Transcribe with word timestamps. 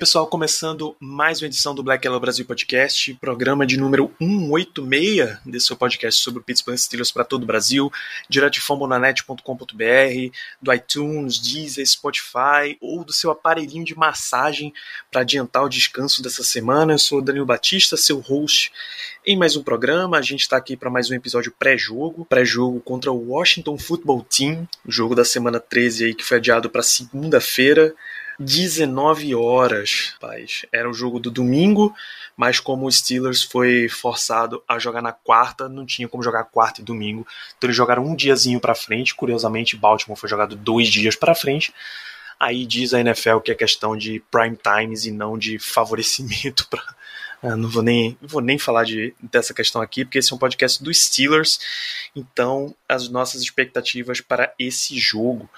pessoal? 0.00 0.26
Começando 0.26 0.96
mais 0.98 1.42
uma 1.42 1.46
edição 1.46 1.74
do 1.74 1.82
Black 1.82 2.06
Yellow 2.06 2.18
Brasil 2.18 2.46
Podcast, 2.46 3.12
programa 3.20 3.66
de 3.66 3.76
número 3.76 4.10
186 4.18 5.40
desse 5.44 5.66
seu 5.66 5.76
podcast 5.76 6.22
sobre 6.22 6.40
o 6.40 6.42
Pittsburgh 6.42 6.78
Steelers 6.78 7.12
para 7.12 7.22
todo 7.22 7.42
o 7.42 7.46
Brasil, 7.46 7.92
direto 8.26 8.54
de 8.54 8.60
fambonanet.com.br, 8.62 10.36
do 10.62 10.72
iTunes, 10.72 11.38
Deezer, 11.38 11.86
Spotify 11.86 12.78
ou 12.80 13.04
do 13.04 13.12
seu 13.12 13.30
aparelhinho 13.30 13.84
de 13.84 13.94
massagem 13.94 14.72
para 15.10 15.20
adiantar 15.20 15.64
o 15.64 15.68
descanso 15.68 16.22
dessa 16.22 16.42
semana. 16.42 16.94
Eu 16.94 16.98
sou 16.98 17.18
o 17.18 17.22
Danilo 17.22 17.44
Batista, 17.44 17.94
seu 17.94 18.20
host 18.20 18.72
em 19.26 19.36
mais 19.36 19.54
um 19.54 19.62
programa. 19.62 20.16
A 20.16 20.22
gente 20.22 20.40
está 20.40 20.56
aqui 20.56 20.78
para 20.78 20.88
mais 20.88 21.10
um 21.10 21.14
episódio 21.14 21.52
pré-jogo, 21.58 22.24
pré-jogo 22.24 22.80
contra 22.80 23.12
o 23.12 23.32
Washington 23.32 23.76
Football 23.76 24.24
Team, 24.30 24.66
jogo 24.88 25.14
da 25.14 25.26
semana 25.26 25.60
13 25.60 26.06
aí 26.06 26.14
que 26.14 26.24
foi 26.24 26.38
adiado 26.38 26.70
para 26.70 26.82
segunda-feira. 26.82 27.94
19 28.40 29.34
horas, 29.34 30.14
paz. 30.18 30.64
Era 30.72 30.88
o 30.88 30.94
jogo 30.94 31.20
do 31.20 31.30
domingo, 31.30 31.94
mas 32.34 32.58
como 32.58 32.86
o 32.86 32.90
Steelers 32.90 33.42
foi 33.42 33.86
forçado 33.86 34.62
a 34.66 34.78
jogar 34.78 35.02
na 35.02 35.12
quarta, 35.12 35.68
não 35.68 35.84
tinha 35.84 36.08
como 36.08 36.22
jogar 36.22 36.44
quarta 36.44 36.80
e 36.80 36.84
domingo. 36.84 37.26
Então 37.58 37.68
eles 37.68 37.76
jogaram 37.76 38.02
um 38.02 38.16
diazinho 38.16 38.58
para 38.58 38.74
frente. 38.74 39.14
Curiosamente, 39.14 39.76
Baltimore 39.76 40.18
foi 40.18 40.28
jogado 40.28 40.56
dois 40.56 40.88
dias 40.88 41.14
para 41.14 41.34
frente. 41.34 41.74
Aí 42.38 42.64
diz 42.64 42.94
a 42.94 43.00
NFL 43.00 43.40
que 43.40 43.52
é 43.52 43.54
questão 43.54 43.94
de 43.94 44.22
prime 44.30 44.56
times 44.56 45.04
e 45.04 45.10
não 45.10 45.36
de 45.36 45.58
favorecimento 45.58 46.66
para 46.68 46.82
eu 47.42 47.56
não 47.56 47.68
vou 47.68 47.82
nem, 47.82 48.16
vou 48.20 48.40
nem 48.40 48.58
falar 48.58 48.84
de, 48.84 49.14
dessa 49.22 49.54
questão 49.54 49.80
aqui, 49.80 50.04
porque 50.04 50.18
esse 50.18 50.32
é 50.32 50.36
um 50.36 50.38
podcast 50.38 50.82
dos 50.82 51.04
Steelers. 51.04 51.58
Então, 52.14 52.74
as 52.88 53.08
nossas 53.08 53.42
expectativas 53.42 54.20
para 54.20 54.52
esse 54.58 54.98
jogo. 54.98 55.48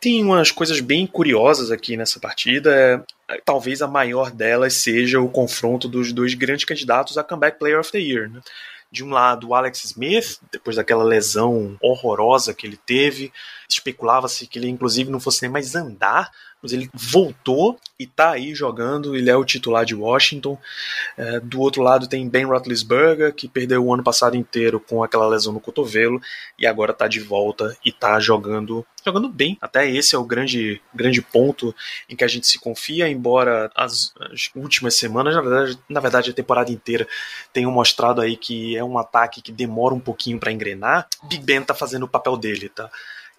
Tem 0.00 0.24
umas 0.24 0.50
coisas 0.50 0.80
bem 0.80 1.06
curiosas 1.06 1.70
aqui 1.70 1.96
nessa 1.96 2.18
partida. 2.18 3.04
Talvez 3.44 3.82
a 3.82 3.86
maior 3.86 4.30
delas 4.30 4.74
seja 4.74 5.20
o 5.20 5.28
confronto 5.28 5.86
dos 5.86 6.10
dois 6.12 6.32
grandes 6.32 6.64
candidatos 6.64 7.18
a 7.18 7.24
Comeback 7.24 7.58
Player 7.58 7.78
of 7.78 7.92
the 7.92 7.98
Year. 7.98 8.30
Né? 8.30 8.40
De 8.90 9.04
um 9.04 9.10
lado, 9.10 9.48
o 9.48 9.54
Alex 9.54 9.84
Smith, 9.84 10.40
depois 10.50 10.76
daquela 10.76 11.04
lesão 11.04 11.76
horrorosa 11.82 12.54
que 12.54 12.66
ele 12.66 12.78
teve, 12.78 13.30
especulava-se 13.68 14.46
que 14.46 14.58
ele 14.58 14.68
inclusive 14.68 15.10
não 15.10 15.20
fosse 15.20 15.42
nem 15.42 15.50
mais 15.50 15.74
andar 15.74 16.32
mas 16.62 16.72
ele 16.72 16.90
voltou 16.92 17.78
e 17.98 18.06
tá 18.06 18.32
aí 18.32 18.54
jogando, 18.54 19.16
ele 19.16 19.30
é 19.30 19.36
o 19.36 19.44
titular 19.44 19.84
de 19.84 19.94
Washington. 19.94 20.58
É, 21.16 21.40
do 21.40 21.60
outro 21.60 21.82
lado 21.82 22.06
tem 22.06 22.28
Ben 22.28 22.44
Roethlisberger, 22.44 23.34
que 23.34 23.48
perdeu 23.48 23.84
o 23.84 23.92
ano 23.92 24.02
passado 24.02 24.36
inteiro 24.36 24.80
com 24.80 25.02
aquela 25.02 25.28
lesão 25.28 25.52
no 25.52 25.60
cotovelo 25.60 26.20
e 26.58 26.66
agora 26.66 26.92
tá 26.92 27.08
de 27.08 27.20
volta 27.20 27.76
e 27.84 27.92
tá 27.92 28.18
jogando 28.20 28.84
jogando 29.04 29.28
bem. 29.28 29.56
Até 29.60 29.90
esse 29.90 30.14
é 30.14 30.18
o 30.18 30.24
grande, 30.24 30.80
grande 30.94 31.22
ponto 31.22 31.74
em 32.08 32.14
que 32.14 32.24
a 32.24 32.28
gente 32.28 32.46
se 32.46 32.58
confia, 32.58 33.08
embora 33.08 33.70
as, 33.74 34.12
as 34.20 34.50
últimas 34.54 34.94
semanas, 34.94 35.34
na 35.34 35.40
verdade, 35.40 35.78
na 35.88 36.00
verdade 36.00 36.30
a 36.30 36.34
temporada 36.34 36.70
inteira, 36.70 37.08
tenham 37.52 37.70
mostrado 37.70 38.20
aí 38.20 38.36
que 38.36 38.76
é 38.76 38.84
um 38.84 38.98
ataque 38.98 39.40
que 39.40 39.52
demora 39.52 39.94
um 39.94 40.00
pouquinho 40.00 40.38
para 40.38 40.52
engrenar. 40.52 41.08
Big 41.24 41.44
Ben 41.44 41.62
tá 41.62 41.74
fazendo 41.74 42.04
o 42.04 42.08
papel 42.08 42.36
dele, 42.36 42.68
tá? 42.68 42.90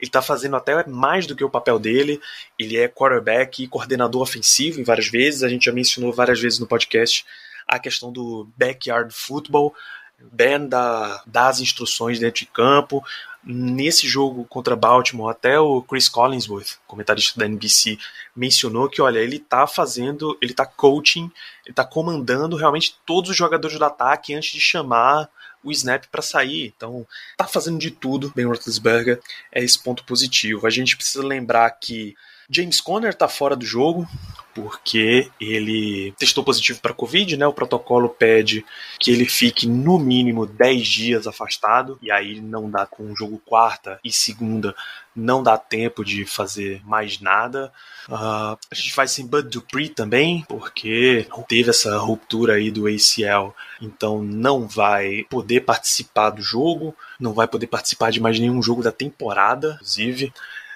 Ele 0.02 0.10
está 0.10 0.22
fazendo 0.22 0.56
até 0.56 0.86
mais 0.88 1.28
do 1.28 1.36
que 1.36 1.44
o 1.44 1.50
papel 1.50 1.78
dele. 1.78 2.20
Ele 2.58 2.76
é 2.76 2.88
quarterback 2.88 3.64
e 3.64 3.68
coordenador 3.68 4.24
ofensivo 4.24 4.82
em 4.82 4.84
várias 4.84 5.08
vezes. 5.08 5.44
A 5.44 5.50
gente 5.50 5.66
já 5.66 5.72
mencionou 5.72 6.12
várias 6.12 6.42
vezes 6.42 6.58
no 6.58 6.66
podcast 6.66 7.24
a 7.68 7.78
questão 7.78 8.12
do 8.12 8.50
backyard 8.58 9.14
football. 9.14 9.76
Ben 10.20 10.68
dá, 10.68 11.22
dá 11.26 11.48
as 11.48 11.60
instruções 11.60 12.20
dentro 12.20 12.40
de 12.40 12.46
campo. 12.48 13.04
Nesse 13.44 14.08
jogo 14.08 14.44
contra 14.46 14.76
Baltimore, 14.76 15.32
até 15.32 15.60
o 15.60 15.82
Chris 15.82 16.08
Collinsworth, 16.08 16.78
comentarista 16.86 17.40
da 17.40 17.46
NBC, 17.46 17.98
mencionou 18.36 18.88
que, 18.88 19.02
olha, 19.02 19.20
ele 19.20 19.38
está 19.38 19.66
fazendo, 19.66 20.38
ele 20.42 20.52
está 20.52 20.64
coaching, 20.66 21.32
ele 21.64 21.72
está 21.72 21.84
comandando 21.84 22.56
realmente 22.56 22.96
todos 23.04 23.32
os 23.32 23.36
jogadores 23.36 23.80
do 23.80 23.86
ataque 23.86 24.34
antes 24.36 24.52
de 24.52 24.60
chamar 24.60 25.28
o 25.64 25.72
snap 25.72 26.06
para 26.12 26.22
sair. 26.22 26.74
Então, 26.76 27.06
tá 27.38 27.48
fazendo 27.48 27.80
de 27.80 27.92
tudo. 27.92 28.32
Ben 28.36 28.46
Roethlisberger 28.46 29.20
é 29.52 29.64
esse 29.64 29.82
ponto 29.82 30.04
positivo. 30.04 30.66
A 30.68 30.70
gente 30.70 30.96
precisa 30.96 31.24
lembrar 31.24 31.70
que 31.72 32.16
James 32.52 32.82
Conner 32.82 33.12
está 33.12 33.28
fora 33.28 33.56
do 33.56 33.66
jogo 33.66 34.08
porque 34.54 35.30
ele 35.40 36.14
testou 36.18 36.44
positivo 36.44 36.80
para 36.82 36.94
Covid, 36.94 37.38
né? 37.38 37.48
O 37.48 37.54
protocolo 37.54 38.10
pede 38.10 38.66
que 39.00 39.12
ele 39.12 39.26
fique 39.26 39.68
no 39.68 39.98
mínimo 39.98 40.46
10 40.46 40.88
dias 40.88 41.28
afastado, 41.28 41.98
e 42.02 42.12
aí 42.12 42.42
não 42.42 42.70
dá 42.70 42.86
com 42.86 43.12
o 43.12 43.16
jogo 43.16 43.42
quarta 43.46 44.00
e 44.04 44.12
segunda, 44.12 44.76
não 45.16 45.42
dá 45.42 45.58
tempo 45.58 46.04
de 46.04 46.26
fazer 46.26 46.82
mais 46.86 47.20
nada. 47.20 47.72
Uh, 48.08 48.58
a 48.70 48.76
gente 48.76 48.96
vai 48.96 49.08
sem 49.08 49.26
Bud 49.26 49.50
Dupree 49.50 49.90
também, 49.90 50.46
porque 50.48 51.28
teve 51.48 51.70
essa 51.70 51.98
ruptura 51.98 52.56
aí 52.56 52.72
do 52.72 52.88
ACL, 52.88 53.54
então 53.82 54.22
não 54.22 54.68
vai 54.68 55.26
poder 55.30 55.62
participar 55.62 56.32
do 56.32 56.42
jogo, 56.42 56.96
não 57.20 57.34
vai 57.34 57.48
poder 57.48 57.68
participar 57.68 58.12
de 58.12 58.20
mais 58.20 58.40
nenhum 58.40 58.62
jogo 58.62 58.84
da 58.84 58.92
temporada, 58.92 59.76
inclusive. 59.76 60.34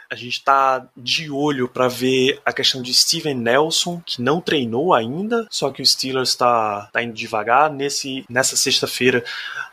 A 0.10 0.16
gente 0.16 0.38
está 0.40 0.88
de 0.96 1.30
olho 1.30 1.68
para 1.68 1.88
ver 1.88 2.40
a 2.46 2.54
questão 2.54 2.82
de 2.82 2.94
Steven 2.94 3.36
Nelson, 3.36 4.02
que 4.06 4.22
não 4.22 4.40
treinou 4.40 4.94
ainda, 4.94 5.48
só 5.50 5.72
que 5.72 5.82
o 5.82 5.86
Steelers 5.86 6.30
está 6.30 6.90
tá 6.92 7.04
indo 7.04 7.14
devagar. 7.14 7.72
Nesse, 7.72 8.26
nessa 8.30 8.56
sexta-feira, 8.56 9.24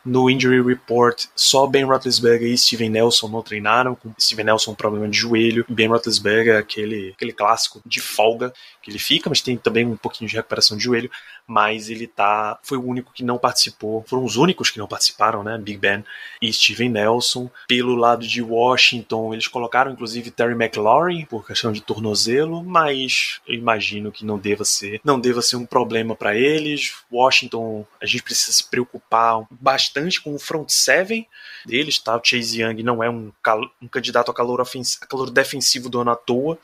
no 0.04 0.28
Injury 0.28 0.62
Report, 0.62 1.26
só 1.34 1.66
Ben 1.66 1.84
Roethlisberger 1.84 2.48
e 2.48 2.59
Steven 2.59 2.91
Nelson 2.91 3.28
não 3.28 3.42
treinaram, 3.42 3.94
com 3.94 4.12
Steven 4.19 4.47
Nelson 4.47 4.75
problema 4.75 5.09
de 5.09 5.16
joelho, 5.16 5.65
Ben 5.69 5.88
Roethlisberger 5.88 6.59
aquele, 6.59 7.12
aquele 7.15 7.32
clássico 7.32 7.81
de 7.87 8.00
folga 8.00 8.53
que 8.82 8.91
ele 8.91 8.98
fica, 8.98 9.31
mas 9.31 9.41
tem 9.41 9.56
também 9.56 9.87
um 9.87 9.97
pouquinho 9.97 10.28
de 10.28 10.37
recuperação 10.37 10.76
de 10.76 10.84
joelho, 10.84 11.10
mas 11.47 11.88
ele 11.88 12.06
tá 12.06 12.59
foi 12.62 12.78
o 12.78 12.84
único 12.84 13.12
que 13.12 13.22
não 13.22 13.38
participou, 13.38 14.04
foram 14.09 14.25
os 14.25 14.37
únicos 14.37 14.71
que 14.71 14.78
não 14.78 14.88
participaram, 14.88 15.42
né, 15.42 15.56
Big 15.59 15.78
Ben 15.78 16.04
e 16.41 16.53
Steven 16.53 16.88
Nelson. 16.88 17.50
Pelo 17.69 17.94
lado 17.94 18.26
de 18.26 18.42
Washington, 18.42 19.32
eles 19.32 19.47
colocaram 19.47 19.92
inclusive 19.92 20.22
Terry 20.31 20.55
McLaurin 20.55 21.25
por 21.25 21.47
questão 21.47 21.72
de 21.72 21.81
tornozelo, 21.81 22.62
mas 22.62 23.41
eu 23.47 23.55
imagino 23.55 24.12
que 24.12 24.25
não 24.25 24.38
deva 24.38 24.65
ser, 24.65 25.00
não 25.05 25.21
deva 25.21 25.43
ser 25.43 25.56
um 25.56 25.66
problema 25.66 26.15
para 26.15 26.37
eles. 26.37 26.94
Washington, 27.10 27.87
a 28.00 28.06
gente 28.06 28.22
precisa 28.22 28.53
se 28.53 28.69
preocupar 28.69 29.47
bastante 29.50 29.93
bastante 29.93 30.21
com 30.21 30.34
o 30.34 30.38
front 30.38 30.69
seven 30.69 31.27
deles, 31.66 31.99
tá? 31.99 32.16
O 32.16 32.21
Chase 32.25 32.62
Young 32.62 32.83
não 32.83 33.03
é 33.03 33.10
um, 33.10 33.33
um 33.81 33.88
candidato 33.88 34.31
a 34.31 34.34
calor, 34.34 34.60
a 34.60 35.06
calor 35.06 35.31
defensivo 35.31 35.88
do 35.88 36.00
ano 36.00 36.10
à 36.10 36.16
toa. 36.16 36.59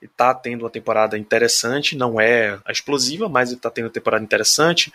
Ele 0.00 0.10
tá 0.16 0.34
tendo 0.34 0.62
uma 0.62 0.70
temporada 0.70 1.16
interessante, 1.16 1.96
não 1.96 2.20
é 2.20 2.58
a 2.64 2.72
explosiva, 2.72 3.28
mas 3.28 3.50
ele 3.50 3.60
tá 3.60 3.70
tendo 3.70 3.86
uma 3.86 3.92
temporada 3.92 4.24
interessante. 4.24 4.92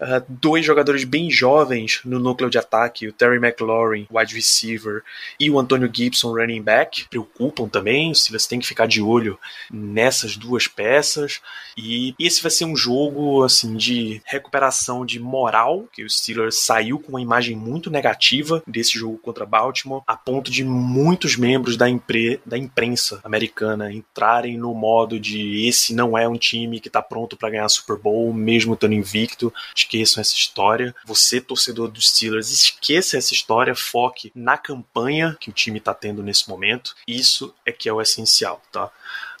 Uh, 0.00 0.24
dois 0.28 0.64
jogadores 0.64 1.04
bem 1.04 1.30
jovens 1.30 2.00
no 2.04 2.18
núcleo 2.18 2.48
de 2.48 2.56
ataque, 2.56 3.06
o 3.06 3.12
Terry 3.12 3.36
McLaurin, 3.36 4.06
wide 4.10 4.34
receiver, 4.34 5.02
e 5.38 5.50
o 5.50 5.58
Antonio 5.58 5.90
Gibson, 5.92 6.32
running 6.32 6.62
back, 6.62 7.06
preocupam 7.08 7.68
também. 7.68 8.10
O 8.10 8.14
Steelers 8.14 8.46
tem 8.46 8.58
que 8.58 8.66
ficar 8.66 8.86
de 8.86 9.02
olho 9.02 9.38
nessas 9.70 10.36
duas 10.36 10.66
peças. 10.66 11.40
E 11.76 12.14
esse 12.18 12.42
vai 12.42 12.50
ser 12.50 12.64
um 12.64 12.76
jogo 12.76 13.42
assim 13.44 13.76
de 13.76 14.22
recuperação 14.24 15.04
de 15.04 15.20
moral, 15.20 15.86
que 15.92 16.02
o 16.02 16.10
Steelers 16.10 16.60
saiu 16.60 16.98
com 16.98 17.10
uma 17.10 17.20
imagem 17.20 17.56
muito 17.56 17.90
negativa 17.90 18.62
desse 18.66 18.98
jogo 18.98 19.18
contra 19.18 19.46
Baltimore, 19.46 20.02
a 20.06 20.16
ponto 20.16 20.50
de 20.50 20.64
muitos 20.64 21.36
membros 21.36 21.76
da, 21.76 21.88
impre 21.88 22.40
da 22.46 22.56
imprensa 22.56 23.20
americana 23.22 23.92
entrarem 23.92 24.56
no 24.56 24.74
modo 24.74 25.18
de 25.18 25.66
esse 25.66 25.94
não 25.94 26.16
é 26.16 26.28
um 26.28 26.36
time 26.36 26.80
que 26.80 26.88
está 26.88 27.02
pronto 27.02 27.36
para 27.36 27.50
ganhar 27.50 27.68
Super 27.68 27.96
Bowl, 27.96 28.32
mesmo 28.32 28.74
estando 28.74 28.94
invicto 28.94 29.52
esqueçam 29.90 30.20
essa 30.20 30.34
história. 30.34 30.94
Você, 31.04 31.40
torcedor 31.40 31.88
dos 31.88 32.08
Steelers, 32.10 32.50
esqueça 32.50 33.16
essa 33.16 33.34
história, 33.34 33.74
foque 33.74 34.30
na 34.34 34.56
campanha 34.56 35.36
que 35.40 35.50
o 35.50 35.52
time 35.52 35.78
está 35.78 35.92
tendo 35.92 36.22
nesse 36.22 36.48
momento. 36.48 36.94
Isso 37.06 37.52
é 37.66 37.72
que 37.72 37.88
é 37.88 37.92
o 37.92 38.00
essencial, 38.00 38.62
tá? 38.70 38.90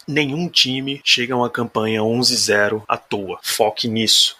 Nenhum 0.06 0.48
time 0.48 1.00
chega 1.04 1.34
a 1.34 1.36
uma 1.36 1.50
campanha 1.50 2.00
11-0 2.00 2.82
à 2.88 2.96
toa. 2.96 3.38
Foque 3.42 3.86
nisso. 3.86 4.36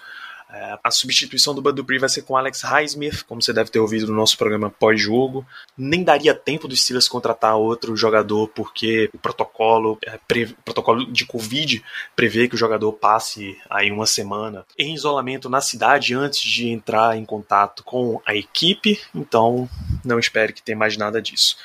É, 0.53 0.79
a 0.83 0.91
substituição 0.91 1.55
do 1.55 1.63
Bud 1.63 1.99
vai 1.99 2.09
ser 2.09 2.23
com 2.23 2.37
Alex 2.37 2.63
Highsmith, 2.63 3.23
como 3.25 3.41
você 3.41 3.53
deve 3.53 3.71
ter 3.71 3.79
ouvido 3.79 4.07
no 4.09 4.15
nosso 4.15 4.37
programa 4.37 4.71
pós-jogo. 4.71 5.47
Nem 5.77 6.03
daria 6.03 6.35
tempo 6.35 6.67
dos 6.67 6.83
Steelers 6.83 7.09
contratar 7.09 7.57
outro 7.57 7.97
jogador, 7.97 8.49
porque 8.49 9.09
o 9.13 9.19
protocolo, 9.19 9.99
é, 10.05 10.17
o 10.17 10.63
protocolo 10.65 11.11
de 11.11 11.25
Covid 11.25 11.83
prevê 12.17 12.49
que 12.49 12.55
o 12.55 12.59
jogador 12.59 12.93
passe 12.93 13.57
aí 13.69 13.93
uma 13.93 14.07
semana 14.07 14.65
em 14.79 14.95
isolamento 14.95 15.49
na 15.49 15.61
cidade 15.61 16.15
antes 16.15 16.41
de 16.41 16.69
entrar 16.69 17.17
em 17.17 17.25
contato 17.25 17.85
com 17.85 18.21
a 18.27 18.35
equipe, 18.35 19.01
então 19.15 19.69
não 20.05 20.19
espere 20.19 20.53
que 20.53 20.63
tenha 20.63 20.77
mais 20.77 20.97
nada 20.97 21.23
disso. 21.23 21.57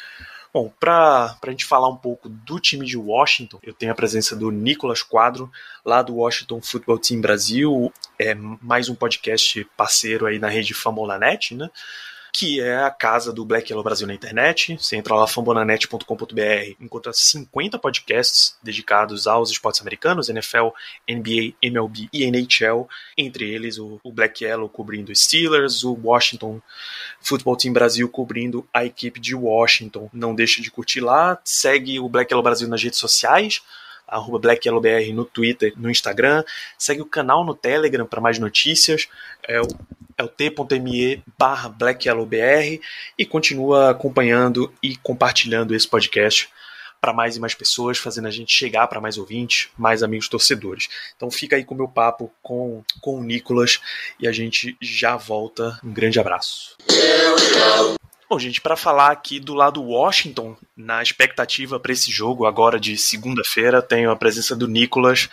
Bom, 0.56 0.72
para 0.80 1.38
a 1.46 1.50
gente 1.50 1.66
falar 1.66 1.90
um 1.90 1.98
pouco 1.98 2.30
do 2.30 2.62
time 2.62 2.86
de 2.86 2.98
Washington, 2.98 3.60
eu 3.62 3.74
tenho 3.74 3.92
a 3.92 3.96
presença 3.96 4.38
do 4.38 4.50
Nicolas 4.50 5.04
Quadro, 5.04 5.52
lá 5.84 6.02
do 6.02 6.16
Washington 6.16 6.62
Football 6.62 6.98
Team 6.98 7.19
Brasil, 7.19 7.92
é 8.18 8.34
mais 8.34 8.88
um 8.88 8.96
podcast 8.96 9.68
parceiro 9.75 10.25
aí 10.25 10.40
na 10.40 10.48
rede 10.48 10.74
Famolanet, 10.74 11.54
né? 11.54 11.69
Que 12.37 12.59
é 12.59 12.75
a 12.83 12.91
casa 12.91 13.31
do 13.31 13.45
Black 13.45 13.71
Yellow 13.71 13.81
Brasil 13.81 14.05
na 14.05 14.13
internet. 14.13 14.75
Você 14.77 14.97
entra 14.97 15.15
lá, 15.15 15.25
fambonanet.com.br, 15.25 16.75
encontra 16.81 17.13
50 17.13 17.79
podcasts 17.79 18.57
dedicados 18.61 19.25
aos 19.25 19.49
esportes 19.49 19.79
americanos, 19.79 20.27
NFL, 20.27 20.67
NBA, 21.09 21.55
MLB 21.61 22.09
e 22.11 22.25
NHL. 22.25 22.89
Entre 23.17 23.49
eles, 23.49 23.79
o, 23.79 24.01
Black 24.11 24.43
Yellow 24.43 24.67
cobrindo 24.67 25.15
Steelers, 25.15 25.85
o 25.85 25.93
Washington 25.93 26.61
Football 27.21 27.55
Team 27.55 27.71
Brasil 27.71 28.09
cobrindo 28.09 28.67
a 28.73 28.83
equipe 28.83 29.17
de 29.17 29.33
Washington. 29.33 30.09
Não 30.11 30.35
deixe 30.35 30.61
de 30.61 30.69
curtir 30.69 30.99
lá, 30.99 31.39
segue 31.41 32.01
o 32.01 32.09
Black 32.09 32.33
Yellow 32.33 32.43
Brasil 32.43 32.67
nas 32.67 32.83
redes 32.83 32.99
sociais 32.99 33.61
arroba 34.07 34.40
BlackYellowBR 34.40 35.13
no 35.13 35.25
Twitter, 35.25 35.74
no 35.78 35.90
Instagram. 35.90 36.44
Segue 36.78 37.02
o 37.02 37.06
canal 37.06 37.46
no 37.46 37.56
Telegram 37.56 38.06
para 38.06 38.22
mais 38.22 38.40
notícias. 38.40 39.07
É 39.48 39.62
o 39.62 39.68
é 40.18 40.24
o 40.24 40.30
t.me 40.30 41.22
barra 41.38 41.69
blackyellowbr 41.69 42.80
e 43.18 43.25
continua 43.25 43.90
acompanhando 43.90 44.74
e 44.81 44.96
compartilhando 44.96 45.75
esse 45.75 45.88
podcast 45.88 46.50
para 47.02 47.13
mais 47.13 47.36
e 47.36 47.40
mais 47.40 47.54
pessoas, 47.54 47.98
fazendo 47.98 48.28
a 48.28 48.31
gente 48.31 48.52
chegar 48.52 48.88
para 48.88 49.02
mais 49.02 49.18
ouvintes, 49.18 49.69
mais 49.78 50.02
amigos 50.02 50.28
torcedores. 50.28 50.90
Então 51.16 51.30
fica 51.30 51.56
aí 51.56 51.63
com 51.63 51.75
o 51.75 51.78
meu 51.78 51.88
papo 51.88 52.31
com, 52.42 52.84
com 53.02 53.19
o 53.19 53.24
Nicolas 53.24 53.80
e 54.19 54.28
a 54.28 54.31
gente 54.31 54.75
já 54.81 55.16
volta. 55.16 55.80
Um 55.84 55.94
grande 55.94 56.19
abraço. 56.19 56.75
Bom, 58.27 58.39
gente, 58.39 58.60
para 58.60 58.75
falar 58.75 59.12
aqui 59.12 59.39
do 59.39 59.54
lado 59.54 59.83
Washington, 59.83 60.57
na 60.75 61.01
expectativa 61.01 61.80
para 61.80 61.92
esse 61.92 62.12
jogo 62.12 62.48
agora 62.48 62.80
de 62.80 62.98
segunda-feira, 62.98 63.83
tenho 63.83 64.10
a 64.10 64.16
presença 64.16 64.56
do 64.56 64.68
Nicolas, 64.68 65.30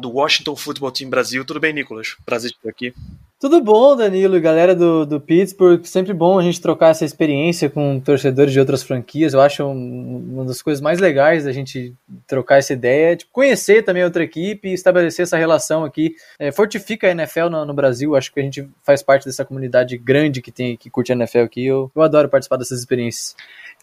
do 0.00 0.10
Washington 0.10 0.56
Football 0.56 0.90
Team 0.90 1.10
Brasil. 1.10 1.44
Tudo 1.44 1.60
bem, 1.60 1.74
Nicolas? 1.74 2.16
Prazer 2.24 2.52
estar 2.52 2.70
aqui. 2.70 2.94
Tudo 3.40 3.58
bom, 3.62 3.96
Danilo 3.96 4.36
e 4.36 4.40
galera 4.40 4.76
do, 4.76 5.06
do 5.06 5.18
Pittsburgh. 5.18 5.82
Sempre 5.86 6.12
bom 6.12 6.38
a 6.38 6.42
gente 6.42 6.60
trocar 6.60 6.90
essa 6.90 7.06
experiência 7.06 7.70
com 7.70 7.98
torcedores 7.98 8.52
de 8.52 8.60
outras 8.60 8.82
franquias. 8.82 9.32
Eu 9.32 9.40
acho 9.40 9.66
uma 9.66 10.44
das 10.44 10.60
coisas 10.60 10.82
mais 10.82 10.98
legais 10.98 11.44
da 11.44 11.50
gente 11.50 11.94
trocar 12.26 12.58
essa 12.58 12.74
ideia, 12.74 13.16
tipo, 13.16 13.32
conhecer 13.32 13.82
também 13.82 14.04
outra 14.04 14.22
equipe 14.22 14.68
e 14.68 14.74
estabelecer 14.74 15.22
essa 15.22 15.38
relação 15.38 15.86
aqui. 15.86 16.14
É, 16.38 16.52
fortifica 16.52 17.06
a 17.06 17.12
NFL 17.12 17.48
no, 17.50 17.64
no, 17.64 17.72
Brasil. 17.72 18.14
Acho 18.14 18.30
que 18.30 18.40
a 18.40 18.42
gente 18.42 18.68
faz 18.82 19.02
parte 19.02 19.24
dessa 19.24 19.42
comunidade 19.42 19.96
grande 19.96 20.42
que 20.42 20.52
tem 20.52 20.76
que 20.76 20.90
curte 20.90 21.10
a 21.10 21.14
NFL 21.14 21.38
aqui. 21.38 21.64
Eu, 21.64 21.90
eu 21.96 22.02
adoro 22.02 22.28
participar 22.28 22.58
dessas 22.58 22.80
experiências. 22.80 23.34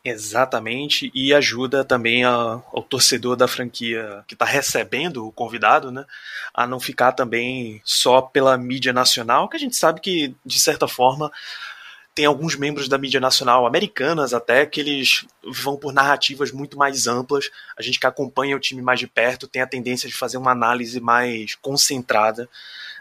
Exatamente, 0.10 1.12
e 1.14 1.34
ajuda 1.34 1.84
também 1.84 2.24
a, 2.24 2.32
ao 2.32 2.82
torcedor 2.82 3.36
da 3.36 3.48
franquia 3.48 4.24
que 4.26 4.36
está 4.36 4.46
recebendo 4.46 5.28
o 5.28 5.32
convidado, 5.34 5.92
né, 5.92 6.06
a 6.54 6.66
não 6.66 6.80
ficar 6.80 7.12
também 7.12 7.82
só 7.84 8.22
pela 8.22 8.58
mídia 8.58 8.94
nacional, 8.94 9.50
que 9.50 9.58
a 9.58 9.60
gente 9.60 9.76
sabe 9.76 10.00
que, 10.00 10.34
de 10.46 10.60
certa 10.60 10.88
forma, 10.88 11.30
tem 12.18 12.26
alguns 12.26 12.56
membros 12.56 12.90
da 12.90 12.98
mídia 12.98 13.20
nacional, 13.20 13.68
americanas 13.68 14.34
até, 14.34 14.66
que 14.66 14.82
eles 14.82 15.24
vão 15.62 15.78
por 15.78 15.94
narrativas 15.94 16.52
muito 16.52 16.76
mais 16.76 17.06
amplas. 17.06 17.52
A 17.78 17.84
gente 17.84 18.00
que 18.00 18.08
acompanha 18.08 18.56
o 18.56 18.60
time 18.60 18.82
mais 18.82 19.00
de 19.00 19.06
perto 19.06 19.48
tem 19.48 19.62
a 19.62 19.68
tendência 19.68 20.10
de 20.10 20.16
fazer 20.16 20.38
uma 20.38 20.50
análise 20.50 21.00
mais 21.00 21.54
concentrada 21.54 22.50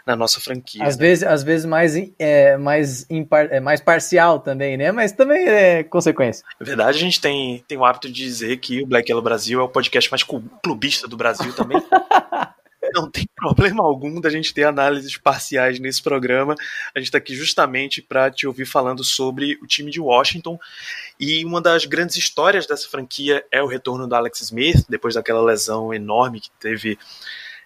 na 0.04 0.14
nossa 0.14 0.38
franquia. 0.38 0.84
Às, 0.84 0.98
né? 0.98 1.06
vezes, 1.06 1.24
às 1.24 1.42
vezes 1.42 1.64
mais, 1.64 1.94
é, 2.18 2.58
mais, 2.58 3.06
impar, 3.08 3.50
é, 3.50 3.58
mais 3.58 3.80
parcial 3.80 4.38
também, 4.38 4.76
né? 4.76 4.92
Mas 4.92 5.12
também 5.12 5.48
é 5.48 5.82
consequência. 5.82 6.44
Na 6.60 6.66
verdade, 6.66 6.98
a 6.98 7.00
gente 7.00 7.18
tem, 7.18 7.64
tem 7.66 7.78
o 7.78 7.86
hábito 7.86 8.08
de 8.08 8.22
dizer 8.22 8.58
que 8.58 8.82
o 8.82 8.86
Black 8.86 9.10
Yellow 9.10 9.24
Brasil 9.24 9.60
é 9.60 9.62
o 9.62 9.68
podcast 9.68 10.10
mais 10.10 10.22
clubista 10.62 11.08
do 11.08 11.16
Brasil 11.16 11.54
também. 11.54 11.82
não 12.92 13.10
tem 13.10 13.28
problema 13.36 13.82
algum 13.82 14.20
da 14.20 14.30
gente 14.30 14.52
ter 14.52 14.64
análises 14.64 15.16
parciais 15.16 15.78
nesse 15.78 16.02
programa. 16.02 16.54
A 16.94 16.98
gente 16.98 17.08
está 17.08 17.18
aqui 17.18 17.34
justamente 17.34 18.02
para 18.02 18.30
te 18.30 18.46
ouvir 18.46 18.66
falando 18.66 19.04
sobre 19.04 19.58
o 19.62 19.66
time 19.66 19.90
de 19.90 20.00
Washington. 20.00 20.58
E 21.18 21.44
uma 21.44 21.60
das 21.60 21.84
grandes 21.84 22.16
histórias 22.16 22.66
dessa 22.66 22.88
franquia 22.88 23.44
é 23.50 23.62
o 23.62 23.66
retorno 23.66 24.06
do 24.06 24.14
Alex 24.14 24.40
Smith, 24.40 24.84
depois 24.88 25.14
daquela 25.14 25.42
lesão 25.42 25.92
enorme 25.92 26.40
que 26.40 26.50
teve 26.60 26.98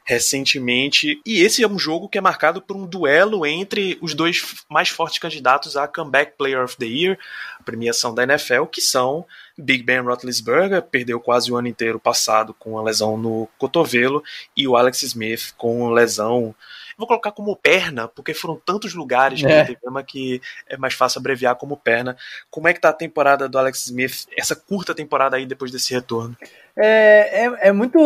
recentemente. 0.05 1.21
E 1.25 1.41
esse 1.43 1.63
é 1.63 1.69
um 1.69 1.79
jogo 1.79 2.09
que 2.09 2.19
é 2.19 2.21
marcado 2.21 2.61
por 2.61 2.77
um 2.77 2.87
duelo 2.87 3.47
entre 3.47 3.99
os 4.01 4.15
dois 4.15 4.65
mais 4.69 4.89
fortes 4.89 5.19
candidatos 5.19 5.77
a 5.77 5.87
Comeback 5.87 6.37
Player 6.37 6.65
of 6.65 6.77
the 6.77 6.87
Year, 6.87 7.19
a 7.59 7.63
premiação 7.63 8.15
da 8.15 8.23
NFL, 8.23 8.65
que 8.65 8.81
são 8.81 9.25
Big 9.57 9.83
Ben 9.83 10.01
Roethlisberger, 10.01 10.83
perdeu 10.83 11.21
quase 11.21 11.53
o 11.53 11.57
ano 11.57 11.69
inteiro 11.69 12.01
passado 12.01 12.55
com 12.59 12.79
a 12.79 12.83
lesão 12.83 13.17
no 13.17 13.49
cotovelo, 13.59 14.23
e 14.57 14.67
o 14.67 14.77
Alex 14.77 15.03
Smith 15.03 15.53
com 15.57 15.91
lesão 15.91 16.55
vou 17.01 17.09
colocar 17.09 17.33
como 17.33 17.57
perna, 17.57 18.07
porque 18.07 18.35
foram 18.35 18.61
tantos 18.65 18.95
lugares 18.95 19.41
que 19.41 19.47
é. 19.47 19.61
ele 19.61 19.77
teve 19.77 20.05
que 20.07 20.41
é 20.69 20.77
mais 20.77 20.95
fácil 20.95 21.19
abreviar 21.19 21.57
como 21.57 21.77
perna. 21.77 22.17
Como 22.51 22.69
é 22.69 22.75
que 22.75 22.81
tá 22.81 22.91
a 22.91 22.93
temporada 22.93 23.49
do 23.49 23.59
Alex 23.59 23.87
Smith, 23.87 24.27
essa 24.37 24.55
curta 24.55 24.95
temporada 24.95 25.37
aí 25.37 25.47
depois 25.47 25.73
desse 25.73 25.93
retorno? 25.93 26.37
É, 26.77 27.45
é, 27.45 27.69
é, 27.69 27.73
muito, 27.73 27.99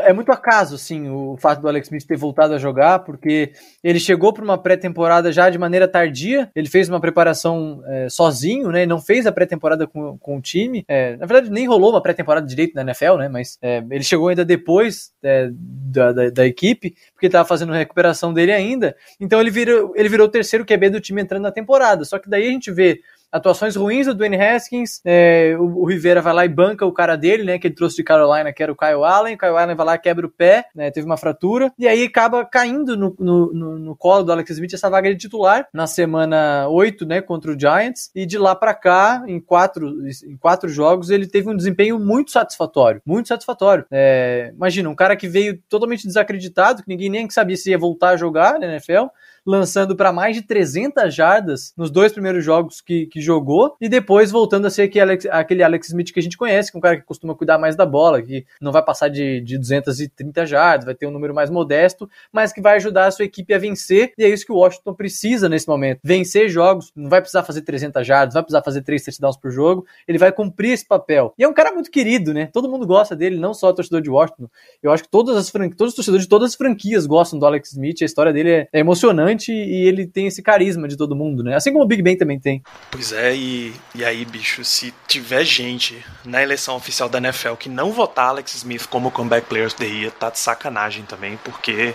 é 0.00 0.12
muito 0.12 0.32
acaso, 0.32 0.76
sim, 0.76 1.08
o 1.08 1.36
fato 1.40 1.60
do 1.62 1.68
Alex 1.68 1.86
Smith 1.86 2.06
ter 2.06 2.16
voltado 2.16 2.52
a 2.52 2.58
jogar, 2.58 2.98
porque 3.00 3.52
ele 3.82 4.00
chegou 4.00 4.32
para 4.32 4.44
uma 4.44 4.58
pré-temporada 4.58 5.32
já 5.32 5.48
de 5.48 5.56
maneira 5.56 5.86
tardia, 5.86 6.50
ele 6.54 6.68
fez 6.68 6.88
uma 6.88 7.00
preparação 7.00 7.82
é, 7.86 8.08
sozinho, 8.10 8.70
né, 8.70 8.84
não 8.84 9.00
fez 9.00 9.26
a 9.26 9.32
pré-temporada 9.32 9.86
com, 9.86 10.18
com 10.18 10.36
o 10.36 10.40
time, 10.42 10.84
é, 10.88 11.16
na 11.16 11.26
verdade 11.26 11.50
nem 11.50 11.66
rolou 11.66 11.90
uma 11.90 12.02
pré-temporada 12.02 12.46
direito 12.46 12.74
na 12.74 12.82
NFL, 12.82 13.14
né, 13.16 13.28
mas 13.28 13.56
é, 13.62 13.82
ele 13.90 14.04
chegou 14.04 14.28
ainda 14.28 14.44
depois 14.44 15.12
é, 15.22 15.48
da, 15.52 16.12
da, 16.12 16.30
da, 16.30 16.46
equipe, 16.46 16.94
porque 17.14 17.26
estava 17.26 17.48
fazendo 17.48 17.72
recuperação 17.72 18.32
dele 18.38 18.52
ainda, 18.52 18.96
então 19.20 19.40
ele 19.40 19.50
virou, 19.50 19.92
ele 19.94 20.08
virou 20.08 20.26
o 20.26 20.30
terceiro 20.30 20.64
QB 20.64 20.90
do 20.90 21.00
time 21.00 21.20
entrando 21.20 21.42
na 21.42 21.52
temporada, 21.52 22.04
só 22.04 22.18
que 22.18 22.28
daí 22.28 22.46
a 22.46 22.50
gente 22.50 22.70
vê 22.70 23.02
atuações 23.30 23.76
ruins 23.76 24.06
do 24.06 24.14
Dwayne 24.14 24.36
Haskins, 24.36 25.00
é, 25.04 25.54
o, 25.58 25.82
o, 25.82 25.84
Rivera 25.86 26.20
vai 26.20 26.32
lá 26.32 26.44
e 26.44 26.48
banca 26.48 26.86
o 26.86 26.92
cara 26.92 27.16
dele, 27.16 27.44
né, 27.44 27.58
que 27.58 27.66
ele 27.66 27.74
trouxe 27.74 27.96
de 27.96 28.04
Carolina, 28.04 28.52
que 28.52 28.62
era 28.62 28.72
o 28.72 28.76
Kyle 28.76 29.04
Allen, 29.04 29.34
o 29.34 29.38
Kyle 29.38 29.56
Allen 29.56 29.76
vai 29.76 29.86
lá, 29.86 29.98
quebra 29.98 30.26
o 30.26 30.30
pé, 30.30 30.66
né, 30.74 30.90
teve 30.90 31.06
uma 31.06 31.16
fratura, 31.16 31.72
e 31.78 31.86
aí 31.86 32.04
acaba 32.04 32.44
caindo 32.44 32.96
no, 32.96 33.14
no, 33.18 33.52
no, 33.52 33.78
no 33.78 33.96
colo 33.96 34.22
do 34.24 34.32
Alex 34.32 34.50
Smith 34.50 34.74
essa 34.74 34.90
vaga 34.90 35.10
de 35.10 35.16
titular 35.16 35.68
na 35.72 35.86
semana 35.86 36.68
8, 36.68 37.06
né, 37.06 37.20
contra 37.20 37.52
o 37.52 37.58
Giants, 37.58 38.10
e 38.14 38.24
de 38.24 38.38
lá 38.38 38.54
para 38.54 38.74
cá, 38.74 39.22
em 39.26 39.40
quatro, 39.40 39.88
em 40.26 40.36
quatro 40.36 40.68
jogos, 40.68 41.10
ele 41.10 41.26
teve 41.26 41.50
um 41.50 41.56
desempenho 41.56 41.98
muito 41.98 42.30
satisfatório, 42.30 43.02
muito 43.04 43.28
satisfatório. 43.28 43.84
É, 43.90 44.52
imagina, 44.54 44.88
um 44.88 44.94
cara 44.94 45.16
que 45.16 45.28
veio 45.28 45.58
totalmente 45.68 46.06
desacreditado, 46.06 46.82
que 46.82 46.88
ninguém 46.88 47.10
nem 47.10 47.28
sabia 47.30 47.56
se 47.56 47.70
ia 47.70 47.78
voltar 47.78 48.10
a 48.10 48.16
jogar 48.16 48.58
na 48.58 48.66
NFL, 48.66 49.06
lançando 49.48 49.96
para 49.96 50.12
mais 50.12 50.36
de 50.36 50.42
300 50.42 51.14
jardas 51.14 51.72
nos 51.74 51.90
dois 51.90 52.12
primeiros 52.12 52.44
jogos 52.44 52.82
que, 52.82 53.06
que 53.06 53.18
jogou, 53.18 53.74
e 53.80 53.88
depois 53.88 54.30
voltando 54.30 54.66
a 54.66 54.70
ser 54.70 54.82
aquele 54.82 55.00
Alex, 55.00 55.26
aquele 55.30 55.62
Alex 55.62 55.88
Smith 55.88 56.12
que 56.12 56.20
a 56.20 56.22
gente 56.22 56.36
conhece, 56.36 56.70
que 56.70 56.76
é 56.76 56.78
um 56.78 56.82
cara 56.82 56.98
que 56.98 57.02
costuma 57.06 57.34
cuidar 57.34 57.56
mais 57.56 57.74
da 57.74 57.86
bola, 57.86 58.20
que 58.20 58.44
não 58.60 58.70
vai 58.70 58.84
passar 58.84 59.08
de, 59.08 59.40
de 59.40 59.56
230 59.56 60.44
jardas, 60.44 60.84
vai 60.84 60.94
ter 60.94 61.06
um 61.06 61.10
número 61.10 61.34
mais 61.34 61.48
modesto, 61.48 62.10
mas 62.30 62.52
que 62.52 62.60
vai 62.60 62.76
ajudar 62.76 63.06
a 63.06 63.10
sua 63.10 63.24
equipe 63.24 63.54
a 63.54 63.58
vencer, 63.58 64.12
e 64.18 64.24
é 64.24 64.28
isso 64.28 64.44
que 64.44 64.52
o 64.52 64.56
Washington 64.56 64.92
precisa 64.92 65.48
nesse 65.48 65.66
momento. 65.66 66.00
Vencer 66.04 66.50
jogos, 66.50 66.92
não 66.94 67.08
vai 67.08 67.22
precisar 67.22 67.42
fazer 67.42 67.62
300 67.62 68.06
jardas, 68.06 68.34
vai 68.34 68.42
precisar 68.42 68.62
fazer 68.62 68.82
3 68.82 69.02
touchdowns 69.02 69.38
por 69.38 69.50
jogo, 69.50 69.86
ele 70.06 70.18
vai 70.18 70.30
cumprir 70.30 70.72
esse 70.72 70.86
papel. 70.86 71.32
E 71.38 71.44
é 71.44 71.48
um 71.48 71.54
cara 71.54 71.72
muito 71.72 71.90
querido, 71.90 72.34
né? 72.34 72.50
Todo 72.52 72.68
mundo 72.68 72.86
gosta 72.86 73.16
dele, 73.16 73.38
não 73.38 73.54
só 73.54 73.70
o 73.70 73.72
torcedor 73.72 74.02
de 74.02 74.10
Washington. 74.10 74.50
Eu 74.82 74.92
acho 74.92 75.04
que 75.04 75.08
todas 75.08 75.38
as 75.38 75.50
todos 75.50 75.92
os 75.92 75.94
torcedores 75.94 76.24
de 76.24 76.28
todas 76.28 76.50
as 76.50 76.54
franquias 76.54 77.06
gostam 77.06 77.38
do 77.38 77.46
Alex 77.46 77.72
Smith, 77.72 78.02
a 78.02 78.04
história 78.04 78.30
dele 78.30 78.50
é, 78.50 78.68
é 78.74 78.80
emocionante 78.80 79.37
e 79.46 79.86
ele 79.86 80.06
tem 80.06 80.26
esse 80.26 80.42
carisma 80.42 80.88
de 80.88 80.96
todo 80.96 81.14
mundo, 81.14 81.42
né? 81.42 81.54
Assim 81.54 81.72
como 81.72 81.84
o 81.84 81.86
Big 81.86 82.02
Ben 82.02 82.16
também 82.16 82.40
tem. 82.40 82.62
Pois 82.90 83.12
é, 83.12 83.34
e, 83.36 83.72
e 83.94 84.04
aí, 84.04 84.24
bicho, 84.24 84.64
se 84.64 84.92
tiver 85.06 85.44
gente 85.44 86.04
na 86.24 86.42
eleição 86.42 86.74
oficial 86.74 87.08
da 87.08 87.18
NFL 87.18 87.54
que 87.54 87.68
não 87.68 87.92
votar 87.92 88.28
Alex 88.28 88.54
Smith 88.56 88.86
como 88.86 89.10
comeback 89.10 89.46
player 89.46 89.66
of 89.66 89.76
the 89.76 89.86
year, 89.86 90.10
tá 90.10 90.30
de 90.30 90.38
sacanagem 90.38 91.04
também, 91.04 91.38
porque 91.44 91.94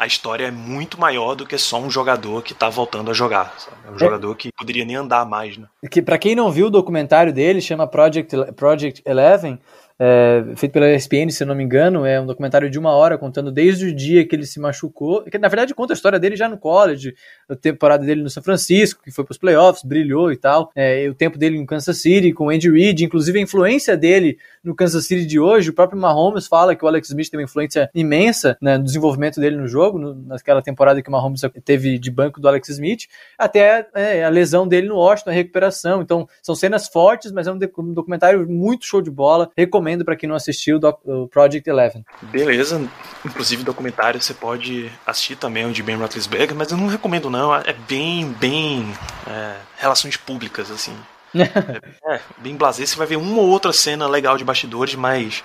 a 0.00 0.06
história 0.06 0.46
é 0.46 0.50
muito 0.50 0.98
maior 0.98 1.34
do 1.34 1.44
que 1.44 1.58
só 1.58 1.78
um 1.78 1.90
jogador 1.90 2.42
que 2.42 2.54
tá 2.54 2.70
voltando 2.70 3.10
a 3.10 3.14
jogar. 3.14 3.54
Sabe? 3.58 3.76
É 3.86 3.90
um 3.90 3.96
é. 3.96 3.98
jogador 3.98 4.34
que 4.34 4.50
poderia 4.56 4.82
nem 4.82 4.96
andar 4.96 5.26
mais, 5.26 5.58
né? 5.58 5.66
Que, 5.90 6.00
para 6.00 6.16
quem 6.16 6.34
não 6.34 6.50
viu 6.50 6.68
o 6.68 6.70
documentário 6.70 7.34
dele, 7.34 7.60
chama 7.60 7.86
Project, 7.86 8.34
Project 8.56 9.02
Eleven, 9.04 9.58
é, 10.02 10.42
feito 10.56 10.72
pela 10.72 10.90
ESPN, 10.90 11.28
se 11.28 11.44
não 11.44 11.54
me 11.54 11.62
engano, 11.62 12.06
é 12.06 12.18
um 12.18 12.24
documentário 12.24 12.70
de 12.70 12.78
uma 12.78 12.90
hora 12.92 13.18
contando 13.18 13.52
desde 13.52 13.88
o 13.88 13.94
dia 13.94 14.26
que 14.26 14.34
ele 14.34 14.46
se 14.46 14.58
machucou, 14.58 15.22
que 15.24 15.36
na 15.36 15.46
verdade 15.46 15.74
conta 15.74 15.92
a 15.92 15.94
história 15.94 16.18
dele 16.18 16.36
já 16.36 16.48
no 16.48 16.56
college, 16.56 17.14
a 17.46 17.54
temporada 17.54 18.02
dele 18.02 18.22
no 18.22 18.30
São 18.30 18.42
Francisco, 18.42 19.02
que 19.04 19.10
foi 19.10 19.24
para 19.24 19.32
os 19.32 19.38
playoffs, 19.38 19.84
brilhou 19.84 20.32
e 20.32 20.38
tal, 20.38 20.72
é, 20.74 21.06
o 21.06 21.14
tempo 21.14 21.36
dele 21.36 21.58
em 21.58 21.66
Kansas 21.66 21.98
City 21.98 22.32
com 22.32 22.48
Andy 22.48 22.70
Reid, 22.70 23.04
inclusive 23.04 23.38
a 23.38 23.42
influência 23.42 23.94
dele 23.94 24.38
no 24.64 24.74
Kansas 24.74 25.06
City 25.06 25.26
de 25.26 25.38
hoje, 25.38 25.68
o 25.68 25.74
próprio 25.74 26.00
Mahomes 26.00 26.46
fala 26.46 26.74
que 26.74 26.82
o 26.82 26.88
Alex 26.88 27.08
Smith 27.08 27.28
tem 27.28 27.38
uma 27.38 27.44
influência 27.44 27.90
imensa 27.94 28.56
né, 28.58 28.78
no 28.78 28.84
desenvolvimento 28.84 29.38
dele 29.38 29.56
no 29.56 29.68
jogo, 29.68 29.98
no, 29.98 30.14
naquela 30.14 30.62
temporada 30.62 31.02
que 31.02 31.10
o 31.10 31.12
Mahomes 31.12 31.42
teve 31.62 31.98
de 31.98 32.10
banco 32.10 32.40
do 32.40 32.48
Alex 32.48 32.70
Smith, 32.70 33.02
até 33.36 33.86
é, 33.94 34.24
a 34.24 34.30
lesão 34.30 34.66
dele 34.66 34.88
no 34.88 34.96
Washington, 34.96 35.30
a 35.30 35.34
recuperação. 35.34 36.00
Então, 36.00 36.26
são 36.42 36.54
cenas 36.54 36.88
fortes, 36.88 37.32
mas 37.32 37.46
é 37.46 37.52
um, 37.52 37.58
um 37.78 37.92
documentário 37.92 38.48
muito 38.48 38.86
show 38.86 39.02
de 39.02 39.10
bola. 39.10 39.50
Recomendo 39.56 39.89
para 40.04 40.16
quem 40.16 40.28
não 40.28 40.36
assistiu 40.36 40.80
o 41.04 41.28
Project 41.28 41.68
Eleven. 41.68 42.04
Beleza. 42.22 42.80
Inclusive, 43.24 43.64
documentário 43.64 44.20
você 44.20 44.34
pode 44.34 44.90
assistir 45.06 45.36
também 45.36 45.66
o 45.66 45.72
de 45.72 45.82
Ben 45.82 45.96
Roethlisberger, 45.96 46.56
mas 46.56 46.70
eu 46.70 46.76
não 46.76 46.86
recomendo 46.86 47.30
não. 47.30 47.54
É 47.54 47.72
bem, 47.88 48.32
bem 48.32 48.92
é, 49.26 49.56
relações 49.76 50.16
públicas, 50.16 50.70
assim. 50.70 50.96
é, 51.34 52.14
é, 52.14 52.20
bem 52.38 52.56
blasé. 52.56 52.84
Você 52.84 52.96
vai 52.96 53.06
ver 53.06 53.16
uma 53.16 53.40
ou 53.40 53.48
outra 53.48 53.72
cena 53.72 54.06
legal 54.06 54.36
de 54.36 54.44
bastidores, 54.44 54.94
mas 54.94 55.44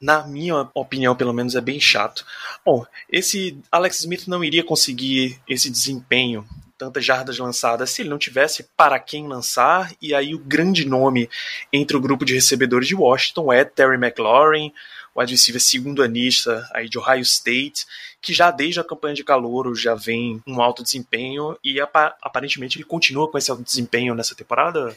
na 0.00 0.26
minha 0.26 0.68
opinião, 0.74 1.14
pelo 1.16 1.32
menos, 1.32 1.54
é 1.54 1.60
bem 1.60 1.80
chato. 1.80 2.24
Bom, 2.64 2.84
esse 3.10 3.58
Alex 3.70 4.00
Smith 4.00 4.26
não 4.28 4.44
iria 4.44 4.62
conseguir 4.62 5.40
esse 5.48 5.68
desempenho, 5.68 6.46
tantas 6.78 7.04
jardas 7.04 7.38
lançadas, 7.38 7.90
se 7.90 8.02
ele 8.02 8.08
não 8.08 8.18
tivesse 8.18 8.68
para 8.76 8.98
quem 9.00 9.26
lançar, 9.26 9.92
e 10.00 10.14
aí 10.14 10.34
o 10.34 10.38
grande 10.38 10.86
nome 10.86 11.28
entre 11.72 11.96
o 11.96 12.00
grupo 12.00 12.24
de 12.24 12.34
recebedores 12.34 12.86
de 12.86 12.94
Washington 12.94 13.52
é 13.52 13.64
Terry 13.64 13.96
McLaurin, 13.96 14.72
wide 15.18 15.32
receiver 15.32 15.60
segundo 15.60 16.02
anista 16.02 16.68
aí 16.74 16.88
de 16.88 16.98
Ohio 16.98 17.22
State, 17.22 17.86
que 18.20 18.32
já 18.32 18.50
desde 18.50 18.80
a 18.80 18.84
campanha 18.84 19.14
de 19.14 19.24
calor 19.24 19.74
já 19.74 19.94
vem 19.94 20.40
um 20.46 20.60
alto 20.60 20.82
desempenho 20.82 21.56
e 21.64 21.80
aparentemente 21.80 22.76
ele 22.76 22.84
continua 22.84 23.30
com 23.30 23.38
esse 23.38 23.50
alto 23.50 23.62
desempenho 23.62 24.14
nessa 24.14 24.34
temporada? 24.34 24.94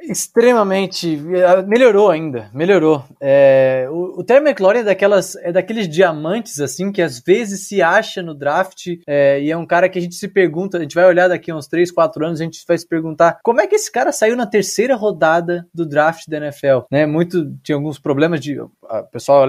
Extremamente. 0.00 1.14
Eh, 1.14 1.62
melhorou 1.62 2.10
ainda, 2.10 2.50
melhorou. 2.52 3.04
É, 3.20 3.86
o, 3.90 4.20
o 4.20 4.24
Terry 4.24 4.44
McLaurin 4.44 4.80
é, 4.80 4.84
daquelas, 4.84 5.36
é 5.36 5.52
daqueles 5.52 5.88
diamantes 5.88 6.60
assim 6.60 6.90
que 6.90 7.02
às 7.02 7.20
vezes 7.20 7.66
se 7.66 7.80
acha 7.80 8.22
no 8.22 8.34
draft 8.34 8.86
é, 9.06 9.40
e 9.40 9.50
é 9.50 9.56
um 9.56 9.66
cara 9.66 9.88
que 9.88 9.98
a 9.98 10.02
gente 10.02 10.14
se 10.14 10.28
pergunta, 10.28 10.78
a 10.78 10.80
gente 10.80 10.94
vai 10.94 11.04
olhar 11.04 11.28
daqui 11.28 11.52
uns 11.52 11.66
3, 11.66 11.90
4 11.90 12.26
anos, 12.26 12.40
a 12.40 12.44
gente 12.44 12.64
vai 12.66 12.78
se 12.78 12.86
perguntar 12.86 13.38
como 13.42 13.60
é 13.60 13.66
que 13.66 13.74
esse 13.74 13.90
cara 13.90 14.12
saiu 14.12 14.36
na 14.36 14.46
terceira 14.46 14.96
rodada 14.96 15.66
do 15.72 15.86
draft 15.86 16.24
da 16.28 16.38
NFL, 16.38 16.80
né? 16.90 17.06
Muito 17.06 17.54
tinha 17.62 17.76
alguns 17.76 17.98
problemas 17.98 18.40
de, 18.40 18.60
o 18.60 18.70
pessoal 19.12 19.39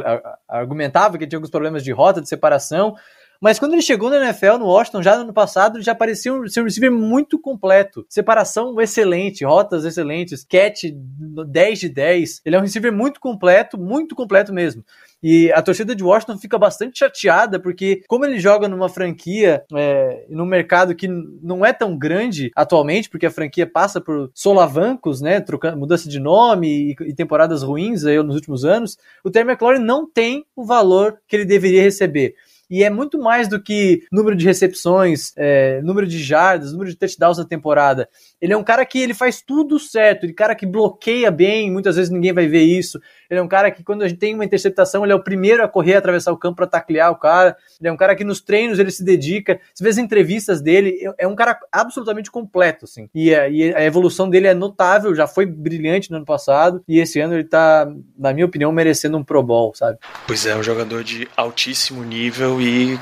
argumentava 0.48 1.18
que 1.18 1.28
tinha 1.28 1.38
alguns 1.38 1.50
problemas 1.50 1.84
de 1.84 1.92
rota 1.92 2.22
de 2.22 2.30
separação, 2.30 2.96
mas 3.42 3.58
quando 3.58 3.74
ele 3.74 3.82
chegou 3.82 4.08
na 4.08 4.18
NFL, 4.18 4.60
no 4.60 4.68
Washington, 4.68 5.02
já 5.02 5.16
no 5.16 5.24
ano 5.24 5.34
passado, 5.34 5.78
ele 5.78 5.84
já 5.84 5.96
parecia 5.96 6.32
um, 6.32 6.42
um 6.42 6.64
receiver 6.64 6.92
muito 6.92 7.40
completo. 7.40 8.06
Separação 8.08 8.80
excelente, 8.80 9.44
rotas 9.44 9.84
excelentes, 9.84 10.44
catch 10.44 10.84
10 10.92 11.80
de 11.80 11.90
10. 11.90 12.42
Ele 12.46 12.56
é 12.56 12.60
um 12.60 12.62
receiver 12.62 12.94
muito 12.94 13.20
completo, 13.20 13.80
muito 13.80 14.16
completo 14.16 14.54
mesmo. 14.54 14.86
E 15.24 15.52
a 15.54 15.62
torcida 15.62 15.96
de 15.96 16.04
Washington 16.04 16.38
fica 16.38 16.58
bastante 16.58 17.00
chateada, 17.00 17.60
porque 17.60 18.04
como 18.08 18.26
ele 18.26 18.40
joga 18.40 18.68
numa 18.68 18.90
franquia, 18.90 19.64
é, 19.76 20.26
num 20.30 20.46
mercado 20.46 20.96
que 20.96 21.08
não 21.08 21.66
é 21.66 21.74
tão 21.74 21.98
grande 21.98 22.52
atualmente, 22.56 23.10
porque 23.10 23.26
a 23.26 23.32
franquia 23.32 23.66
passa 23.66 24.00
por 24.00 24.30
solavancos, 24.36 25.20
né, 25.20 25.40
trocando, 25.40 25.78
mudança 25.78 26.08
de 26.08 26.20
nome 26.20 26.96
e, 27.00 27.10
e 27.10 27.14
temporadas 27.16 27.64
ruins 27.64 28.06
aí 28.06 28.22
nos 28.22 28.36
últimos 28.36 28.66
anos, 28.66 28.98
o 29.24 29.32
Terry 29.32 29.50
McLaurin 29.50 29.84
não 29.84 30.08
tem 30.08 30.46
o 30.56 30.64
valor 30.64 31.20
que 31.28 31.36
ele 31.36 31.46
deveria 31.46 31.82
receber 31.82 32.36
e 32.72 32.86
é 32.86 32.90
muito 32.90 33.20
mais 33.20 33.50
do 33.50 33.62
que 33.62 34.04
número 34.10 34.34
de 34.34 34.46
recepções, 34.46 35.34
é, 35.36 35.82
número 35.82 36.08
de 36.08 36.18
jardas, 36.18 36.72
número 36.72 36.90
de 36.90 36.96
touchdowns 36.96 37.38
na 37.38 37.44
temporada. 37.44 38.08
Ele 38.42 38.54
é 38.54 38.58
um 38.58 38.64
cara 38.64 38.86
que 38.86 38.98
ele 38.98 39.14
faz 39.14 39.42
tudo 39.42 39.78
certo, 39.78 40.24
ele 40.24 40.32
é 40.32 40.34
um 40.34 40.36
cara 40.36 40.56
que 40.56 40.66
bloqueia 40.66 41.30
bem, 41.30 41.70
muitas 41.70 41.98
vezes 41.98 42.10
ninguém 42.10 42.32
vai 42.32 42.48
ver 42.48 42.64
isso. 42.64 42.98
Ele 43.30 43.40
é 43.40 43.44
um 43.44 43.48
cara 43.48 43.70
que 43.72 43.84
quando 43.84 44.04
a 44.04 44.08
gente 44.08 44.18
tem 44.18 44.34
uma 44.34 44.46
interceptação, 44.46 45.04
ele 45.04 45.12
é 45.12 45.16
o 45.16 45.24
primeiro 45.24 45.64
a 45.64 45.68
correr, 45.68 45.96
a 45.96 45.98
atravessar 46.00 46.32
o 46.32 46.38
campo 46.38 46.58
para 46.58 46.68
taclear 46.68 47.12
o 47.12 47.16
cara. 47.16 47.58
Ele 47.80 47.90
é 47.90 47.92
um 47.92 47.98
cara 47.98 48.16
que 48.16 48.24
nos 48.24 48.42
treinos 48.42 48.80
ele 48.80 48.92
se 48.92 49.04
dedica. 49.04 49.60
Você 49.74 49.84
vê 49.84 49.90
as 49.90 49.98
entrevistas 49.98 50.62
dele, 50.62 50.98
é, 51.02 51.26
é 51.26 51.28
um 51.28 51.36
cara 51.36 51.60
absolutamente 51.72 52.32
completo, 52.32 52.86
assim. 52.86 53.10
E 53.14 53.36
a, 53.36 53.50
e 53.50 53.74
a 53.74 53.84
evolução 53.84 54.30
dele 54.30 54.48
é 54.48 54.54
notável, 54.54 55.14
já 55.14 55.28
foi 55.28 55.46
brilhante 55.46 56.10
no 56.10 56.18
ano 56.18 56.26
passado 56.26 56.84
e 56.88 57.00
esse 57.00 57.20
ano 57.20 57.34
ele 57.34 57.44
tá, 57.44 57.86
na 58.18 58.34
minha 58.34 58.46
opinião, 58.46 58.72
merecendo 58.72 59.18
um 59.18 59.24
Pro 59.24 59.44
Bowl, 59.44 59.74
sabe? 59.76 59.98
Pois 60.26 60.46
é, 60.46 60.56
um 60.56 60.64
jogador 60.64 61.04
de 61.04 61.28
altíssimo 61.36 62.04
nível 62.04 62.61
e 62.62 63.00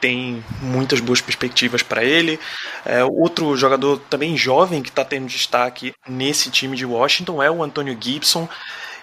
tem 0.00 0.44
muitas 0.60 1.00
boas 1.00 1.20
perspectivas 1.20 1.82
para 1.82 2.04
ele. 2.04 2.38
É, 2.84 3.04
outro 3.04 3.56
jogador 3.56 3.98
também 4.10 4.36
jovem 4.36 4.82
que 4.82 4.88
está 4.88 5.04
tendo 5.04 5.26
destaque 5.26 5.94
nesse 6.08 6.50
time 6.50 6.76
de 6.76 6.84
Washington 6.84 7.42
é 7.42 7.50
o 7.50 7.62
Antônio 7.62 7.96
Gibson. 8.00 8.48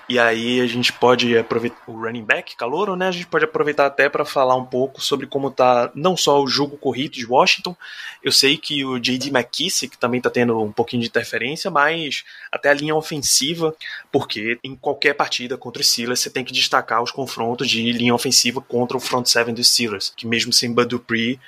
E 0.10 0.20
aí 0.20 0.60
a 0.60 0.68
gente 0.68 0.92
pode 0.92 1.38
aproveitar 1.38 1.78
o 1.88 1.94
running 1.94 2.26
back, 2.26 2.56
calouro, 2.58 2.96
né? 2.96 3.08
A 3.08 3.12
gente 3.12 3.28
pode 3.28 3.46
aproveitar 3.46 3.86
até 3.86 4.10
para 4.10 4.26
falar 4.26 4.56
um 4.56 4.66
pouco 4.66 5.02
sobre 5.02 5.26
como 5.26 5.50
tá 5.50 5.92
não 5.96 6.18
só 6.18 6.42
o 6.42 6.48
jogo 6.48 6.78
corrido 6.78 7.14
de 7.14 7.26
Washington. 7.26 7.76
Eu 8.22 8.32
sei 8.32 8.58
que 8.58 8.84
o 8.84 9.00
JD 9.00 9.30
McKissick 9.30 9.98
também 9.98 10.20
tá 10.20 10.30
tendo 10.30 10.62
um 10.62 10.72
pouquinho 10.72 11.02
de 11.02 11.08
interferência, 11.08 11.72
mas 11.72 12.26
até 12.52 12.70
a 12.70 12.74
linha 12.74 12.96
ofensiva, 12.96 13.74
porque 14.12 14.60
em 14.64 14.76
qualquer 14.76 15.14
partida 15.14 15.58
contra 15.58 15.82
os 15.82 15.90
Steelers 15.90 16.20
você 16.20 16.30
tem 16.30 16.44
que 16.44 16.54
destacar 16.54 17.02
os 17.02 17.12
confrontos 17.12 17.70
de 17.70 17.92
linha 17.94 18.14
ofensiva 18.14 18.60
contra 18.60 18.98
o 18.98 19.00
front 19.00 19.26
seven 19.26 19.54
dos 19.54 19.72
Steelers, 19.72 20.12
que 20.16 20.28
mesmo 20.28 20.52
sem 20.52 20.74
Bud 20.74 20.90
Dupree 20.90 21.40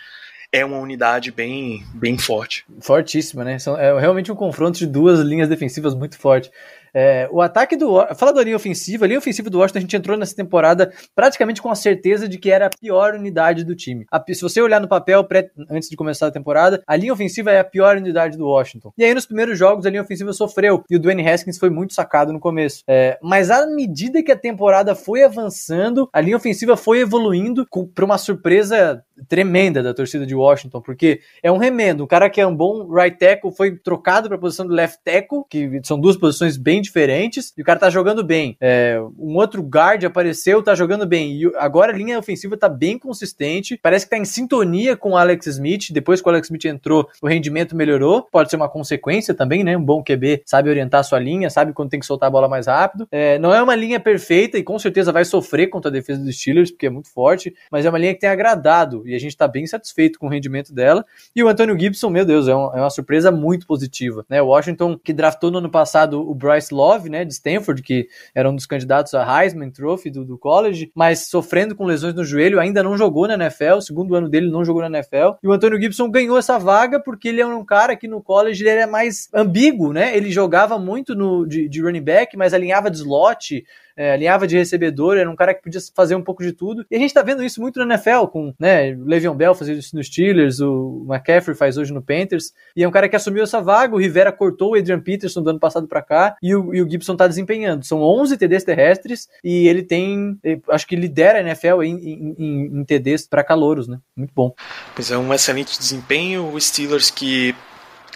é 0.51 0.63
uma 0.63 0.77
unidade 0.77 1.31
bem, 1.31 1.83
bem 1.93 2.17
forte. 2.17 2.63
Fortíssima, 2.79 3.43
né? 3.43 3.57
É 3.77 3.99
realmente 3.99 4.31
um 4.31 4.35
confronto 4.35 4.79
de 4.79 4.87
duas 4.87 5.19
linhas 5.19 5.49
defensivas 5.49 5.93
muito 5.93 6.17
forte. 6.17 6.49
É, 6.95 7.27
o 7.29 7.41
ataque 7.41 7.75
do. 7.75 7.93
Fala 8.15 8.31
da 8.31 8.41
linha 8.41 8.55
ofensiva. 8.55 9.03
A 9.03 9.07
linha 9.07 9.19
ofensiva 9.19 9.49
do 9.49 9.59
Washington, 9.59 9.79
a 9.79 9.81
gente 9.81 9.97
entrou 9.97 10.17
nessa 10.17 10.33
temporada 10.33 10.93
praticamente 11.13 11.61
com 11.61 11.69
a 11.69 11.75
certeza 11.75 12.25
de 12.29 12.37
que 12.37 12.49
era 12.49 12.67
a 12.67 12.69
pior 12.69 13.15
unidade 13.15 13.65
do 13.65 13.75
time. 13.75 14.05
A, 14.09 14.23
se 14.33 14.41
você 14.41 14.61
olhar 14.61 14.79
no 14.79 14.87
papel 14.87 15.21
pré, 15.25 15.51
antes 15.69 15.89
de 15.89 15.97
começar 15.97 16.27
a 16.27 16.31
temporada, 16.31 16.81
a 16.87 16.95
linha 16.95 17.11
ofensiva 17.11 17.51
é 17.51 17.59
a 17.59 17.65
pior 17.65 17.97
unidade 17.97 18.37
do 18.37 18.47
Washington. 18.47 18.93
E 18.97 19.03
aí, 19.03 19.13
nos 19.13 19.25
primeiros 19.25 19.59
jogos, 19.59 19.85
a 19.85 19.89
linha 19.89 20.01
ofensiva 20.01 20.31
sofreu. 20.31 20.83
E 20.89 20.95
o 20.95 20.99
Dwayne 20.99 21.27
Haskins 21.27 21.57
foi 21.57 21.69
muito 21.69 21.93
sacado 21.93 22.31
no 22.31 22.39
começo. 22.39 22.83
É, 22.87 23.19
mas 23.21 23.51
à 23.51 23.67
medida 23.67 24.23
que 24.23 24.31
a 24.31 24.37
temporada 24.37 24.95
foi 24.95 25.21
avançando, 25.23 26.07
a 26.13 26.21
linha 26.21 26.37
ofensiva 26.37 26.77
foi 26.77 27.01
evoluindo 27.01 27.67
para 27.93 28.05
uma 28.05 28.17
surpresa 28.17 29.03
tremenda 29.27 29.83
da 29.83 29.93
torcida 29.93 30.25
de 30.25 30.35
Washington, 30.35 30.81
porque 30.81 31.19
é 31.43 31.51
um 31.51 31.57
remendo. 31.57 32.05
O 32.05 32.07
cara 32.07 32.29
que 32.29 32.39
é 32.39 32.47
um 32.47 32.55
bom 32.55 32.89
right 32.89 33.17
tackle 33.17 33.51
foi 33.51 33.77
trocado 33.77 34.29
para 34.29 34.37
a 34.37 34.39
posição 34.39 34.65
do 34.65 34.73
left 34.73 34.99
tackle, 35.03 35.43
que 35.49 35.81
são 35.83 35.99
duas 35.99 36.15
posições 36.15 36.55
bem 36.55 36.81
diferentes, 36.85 37.53
e 37.57 37.61
o 37.61 37.65
cara 37.65 37.79
tá 37.79 37.89
jogando 37.89 38.23
bem. 38.23 38.55
É, 38.61 38.99
um 39.19 39.35
outro 39.35 39.61
guard 39.61 40.03
apareceu, 40.03 40.63
tá 40.63 40.73
jogando 40.75 41.05
bem. 41.05 41.33
E 41.33 41.51
agora 41.57 41.91
a 41.91 41.95
linha 41.95 42.17
ofensiva 42.17 42.55
tá 42.55 42.69
bem 42.69 42.97
consistente, 42.97 43.77
parece 43.81 44.05
que 44.05 44.11
tá 44.11 44.17
em 44.17 44.25
sintonia 44.25 44.95
com 44.95 45.11
o 45.11 45.17
Alex 45.17 45.47
Smith. 45.47 45.91
Depois 45.91 46.21
que 46.21 46.27
o 46.27 46.31
Alex 46.31 46.47
Smith 46.47 46.65
entrou, 46.65 47.07
o 47.21 47.27
rendimento 47.27 47.75
melhorou. 47.75 48.23
Pode 48.31 48.49
ser 48.49 48.55
uma 48.55 48.69
consequência 48.69 49.33
também, 49.33 49.63
né? 49.63 49.75
Um 49.77 49.83
bom 49.83 50.03
QB 50.03 50.43
sabe 50.45 50.69
orientar 50.69 51.01
a 51.01 51.03
sua 51.03 51.19
linha, 51.19 51.49
sabe 51.49 51.73
quando 51.73 51.89
tem 51.89 51.99
que 51.99 52.05
soltar 52.05 52.27
a 52.27 52.31
bola 52.31 52.47
mais 52.47 52.67
rápido. 52.67 53.07
É, 53.11 53.37
não 53.39 53.53
é 53.53 53.61
uma 53.61 53.75
linha 53.75 53.99
perfeita 53.99 54.57
e 54.57 54.63
com 54.63 54.77
certeza 54.77 55.11
vai 55.11 55.25
sofrer 55.25 55.67
contra 55.67 55.89
a 55.89 55.91
defesa 55.91 56.23
dos 56.23 56.39
Steelers, 56.39 56.71
porque 56.71 56.87
é 56.87 56.89
muito 56.89 57.09
forte, 57.09 57.53
mas 57.71 57.85
é 57.85 57.89
uma 57.89 57.97
linha 57.97 58.13
que 58.13 58.19
tem 58.19 58.29
agradado 58.29 59.07
e 59.07 59.15
a 59.15 59.19
gente 59.19 59.31
está 59.31 59.47
bem 59.47 59.65
satisfeito 59.65 60.19
com 60.19 60.27
o 60.27 60.29
rendimento 60.29 60.73
dela. 60.73 61.05
E 61.35 61.43
o 61.43 61.47
Antônio 61.47 61.77
Gibson, 61.79 62.09
meu 62.09 62.25
Deus, 62.25 62.47
é, 62.47 62.55
um, 62.55 62.73
é 62.73 62.79
uma 62.79 62.89
surpresa 62.89 63.31
muito 63.31 63.65
positiva. 63.65 64.25
Né? 64.29 64.41
O 64.41 64.47
Washington, 64.47 64.97
que 64.97 65.13
draftou 65.13 65.51
no 65.51 65.57
ano 65.59 65.69
passado 65.69 66.21
o 66.21 66.33
Bryce 66.33 66.73
Love, 66.75 67.09
né, 67.09 67.25
de 67.25 67.33
Stanford, 67.33 67.81
que 67.81 68.07
era 68.33 68.49
um 68.49 68.55
dos 68.55 68.65
candidatos 68.65 69.13
a 69.13 69.43
Heisman 69.43 69.71
Trophy 69.71 70.09
do, 70.09 70.25
do 70.25 70.37
college, 70.37 70.91
mas 70.93 71.27
sofrendo 71.27 71.75
com 71.75 71.85
lesões 71.85 72.13
no 72.13 72.23
joelho, 72.23 72.59
ainda 72.59 72.83
não 72.83 72.97
jogou 72.97 73.27
na 73.27 73.35
NFL, 73.35 73.77
o 73.77 73.81
segundo 73.81 74.15
ano 74.15 74.29
dele 74.29 74.51
não 74.51 74.63
jogou 74.63 74.81
na 74.81 74.97
NFL. 74.97 75.37
E 75.41 75.47
o 75.47 75.51
Antônio 75.51 75.81
Gibson 75.81 76.09
ganhou 76.09 76.37
essa 76.37 76.59
vaga 76.59 76.99
porque 76.99 77.29
ele 77.29 77.41
é 77.41 77.45
um 77.45 77.65
cara 77.65 77.95
que 77.95 78.07
no 78.07 78.21
college 78.21 78.63
ele 78.63 78.81
é 78.81 78.85
mais 78.85 79.29
ambíguo, 79.33 79.93
né? 79.93 80.15
Ele 80.15 80.31
jogava 80.31 80.77
muito 80.77 81.15
no, 81.15 81.45
de, 81.45 81.67
de 81.69 81.81
running 81.81 82.03
back, 82.03 82.35
mas 82.35 82.53
alinhava 82.53 82.91
de 82.91 82.97
slot, 82.97 83.63
é, 83.95 84.11
alinhava 84.11 84.47
de 84.47 84.57
recebedor, 84.57 85.17
era 85.17 85.29
um 85.29 85.35
cara 85.35 85.53
que 85.53 85.61
podia 85.61 85.79
fazer 85.95 86.15
um 86.15 86.21
pouco 86.21 86.43
de 86.43 86.51
tudo. 86.51 86.85
E 86.89 86.95
a 86.95 86.99
gente 86.99 87.13
tá 87.13 87.21
vendo 87.21 87.43
isso 87.43 87.61
muito 87.61 87.79
na 87.79 87.95
NFL, 87.95 88.25
com 88.31 88.53
né, 88.59 88.93
o 88.93 89.05
Le'Veon 89.05 89.35
Bell 89.35 89.55
fazendo 89.55 89.79
isso 89.79 89.95
nos 89.95 90.07
Steelers, 90.07 90.59
o 90.59 91.05
McCaffrey 91.07 91.55
faz 91.55 91.77
hoje 91.77 91.93
no 91.93 92.01
Panthers, 92.01 92.53
e 92.75 92.83
é 92.83 92.87
um 92.87 92.91
cara 92.91 93.07
que 93.07 93.15
assumiu 93.15 93.43
essa 93.43 93.61
vaga, 93.61 93.95
o 93.95 93.99
Rivera 93.99 94.31
cortou 94.31 94.71
o 94.71 94.75
Adrian 94.75 94.99
Peterson 94.99 95.41
do 95.41 95.49
ano 95.49 95.59
passado 95.59 95.87
para 95.87 96.01
cá, 96.01 96.35
e 96.41 96.55
o, 96.55 96.73
e 96.73 96.81
o, 96.81 96.89
Gibson 96.89 97.15
tá 97.15 97.27
desempenhando. 97.27 97.85
São 97.85 98.01
11 98.01 98.37
TDs 98.37 98.63
terrestres, 98.63 99.29
e 99.43 99.67
ele 99.67 99.83
tem, 99.83 100.37
acho 100.69 100.87
que 100.87 100.95
lidera 100.95 101.39
a 101.39 101.41
NFL 101.41 101.83
em, 101.83 101.95
em, 101.95 102.35
em, 102.37 102.79
em 102.79 102.83
TDs 102.83 103.27
para 103.27 103.43
calouros, 103.43 103.87
né? 103.87 103.99
Muito 104.15 104.31
bom. 104.33 104.53
Pois 104.93 105.11
é, 105.11 105.17
um 105.17 105.33
excelente 105.33 105.77
desempenho, 105.77 106.51
o 106.51 106.59
Steelers 106.59 107.09
que 107.09 107.55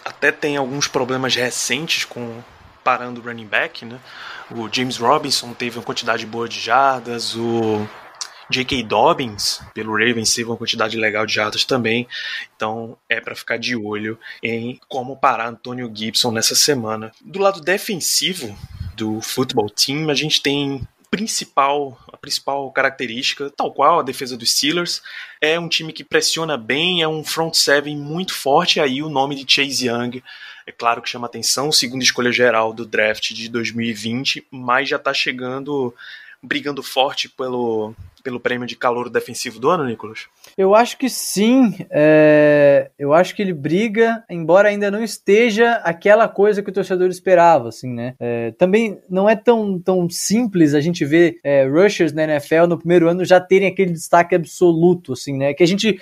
até 0.04 0.32
tem 0.32 0.58
alguns 0.58 0.88
problemas 0.88 1.36
recentes 1.36 2.06
com 2.06 2.40
parando 2.90 3.22
o 3.22 3.24
running 3.24 3.46
back, 3.46 3.86
né? 3.86 4.00
O 4.50 4.68
James 4.68 4.98
Robinson 4.98 5.54
teve 5.54 5.78
uma 5.78 5.84
quantidade 5.84 6.26
boa 6.26 6.50
de 6.50 6.60
jardas, 6.60 7.36
o 7.36 7.88
J.K. 8.50 8.82
Dobbins, 8.82 9.62
pelo 9.76 9.92
Ravens, 9.92 10.34
teve 10.34 10.50
uma 10.50 10.58
quantidade 10.58 10.98
legal 10.98 11.24
de 11.24 11.36
jardas 11.36 11.64
também. 11.64 12.08
Então 12.56 12.98
é 13.08 13.22
para 13.22 13.36
ficar 13.36 13.60
de 13.60 13.76
olho 13.76 14.18
em 14.42 14.80
como 14.88 15.16
parar 15.16 15.50
Antônio 15.50 15.92
Gibson 15.94 16.32
nessa 16.32 16.56
semana. 16.56 17.12
Do 17.22 17.38
lado 17.38 17.62
defensivo 17.62 18.58
do 18.96 19.22
football 19.22 19.70
team, 19.70 20.10
a 20.10 20.16
gente 20.16 20.42
tem 20.42 20.82
principal, 21.10 21.98
a 22.12 22.18
principal 22.18 22.72
característica, 22.72 23.50
tal 23.50 23.74
qual 23.74 24.00
a 24.00 24.04
defesa 24.04 24.38
dos 24.38 24.52
Steelers, 24.52 25.02
é 25.42 25.60
um 25.60 25.68
time 25.68 25.92
que 25.92 26.04
pressiona 26.04 26.58
bem, 26.58 27.02
é 27.02 27.08
um 27.08 27.24
front 27.24 27.54
seven 27.54 27.98
muito 27.98 28.34
forte, 28.34 28.80
aí 28.80 29.02
o 29.02 29.10
nome 29.10 29.36
de 29.36 29.52
Chase 29.52 29.88
Young 29.88 30.22
é 30.70 30.72
claro 30.72 31.02
que 31.02 31.10
chama 31.10 31.26
atenção, 31.26 31.72
segunda 31.72 32.04
escolha 32.04 32.32
geral 32.32 32.72
do 32.72 32.86
draft 32.86 33.34
de 33.34 33.50
2020, 33.50 34.46
mas 34.52 34.88
já 34.88 34.98
está 34.98 35.12
chegando 35.12 35.96
brigando 36.42 36.82
forte 36.82 37.30
pelo, 37.30 37.94
pelo 38.24 38.40
prêmio 38.40 38.68
de 38.68 38.76
calor 38.76 39.10
defensivo 39.10 39.60
do 39.60 39.70
ano, 39.70 39.86
Nicolas? 39.86 40.28
Eu 40.58 40.74
acho 40.74 40.98
que 40.98 41.10
sim. 41.10 41.76
É... 41.90 42.90
Eu 42.98 43.14
acho 43.14 43.36
que 43.36 43.42
ele 43.42 43.54
briga, 43.54 44.24
embora 44.30 44.70
ainda 44.70 44.90
não 44.90 45.04
esteja 45.04 45.74
aquela 45.84 46.28
coisa 46.28 46.62
que 46.62 46.70
o 46.70 46.74
torcedor 46.74 47.10
esperava, 47.10 47.70
assim, 47.70 47.94
né? 47.94 48.16
É... 48.20 48.52
Também 48.52 49.00
não 49.10 49.30
é 49.30 49.36
tão, 49.36 49.80
tão 49.80 50.10
simples 50.10 50.74
a 50.74 50.82
gente 50.82 51.04
ver 51.06 51.40
é, 51.44 51.66
rushers 51.68 52.14
na 52.14 52.24
NFL 52.24 52.68
no 52.68 52.78
primeiro 52.78 53.08
ano 53.08 53.26
já 53.26 53.40
terem 53.40 53.68
aquele 53.68 53.92
destaque 53.92 54.36
absoluto, 54.36 55.14
assim, 55.14 55.38
né? 55.38 55.54
Que 55.54 55.64
a 55.64 55.68
gente 55.68 56.00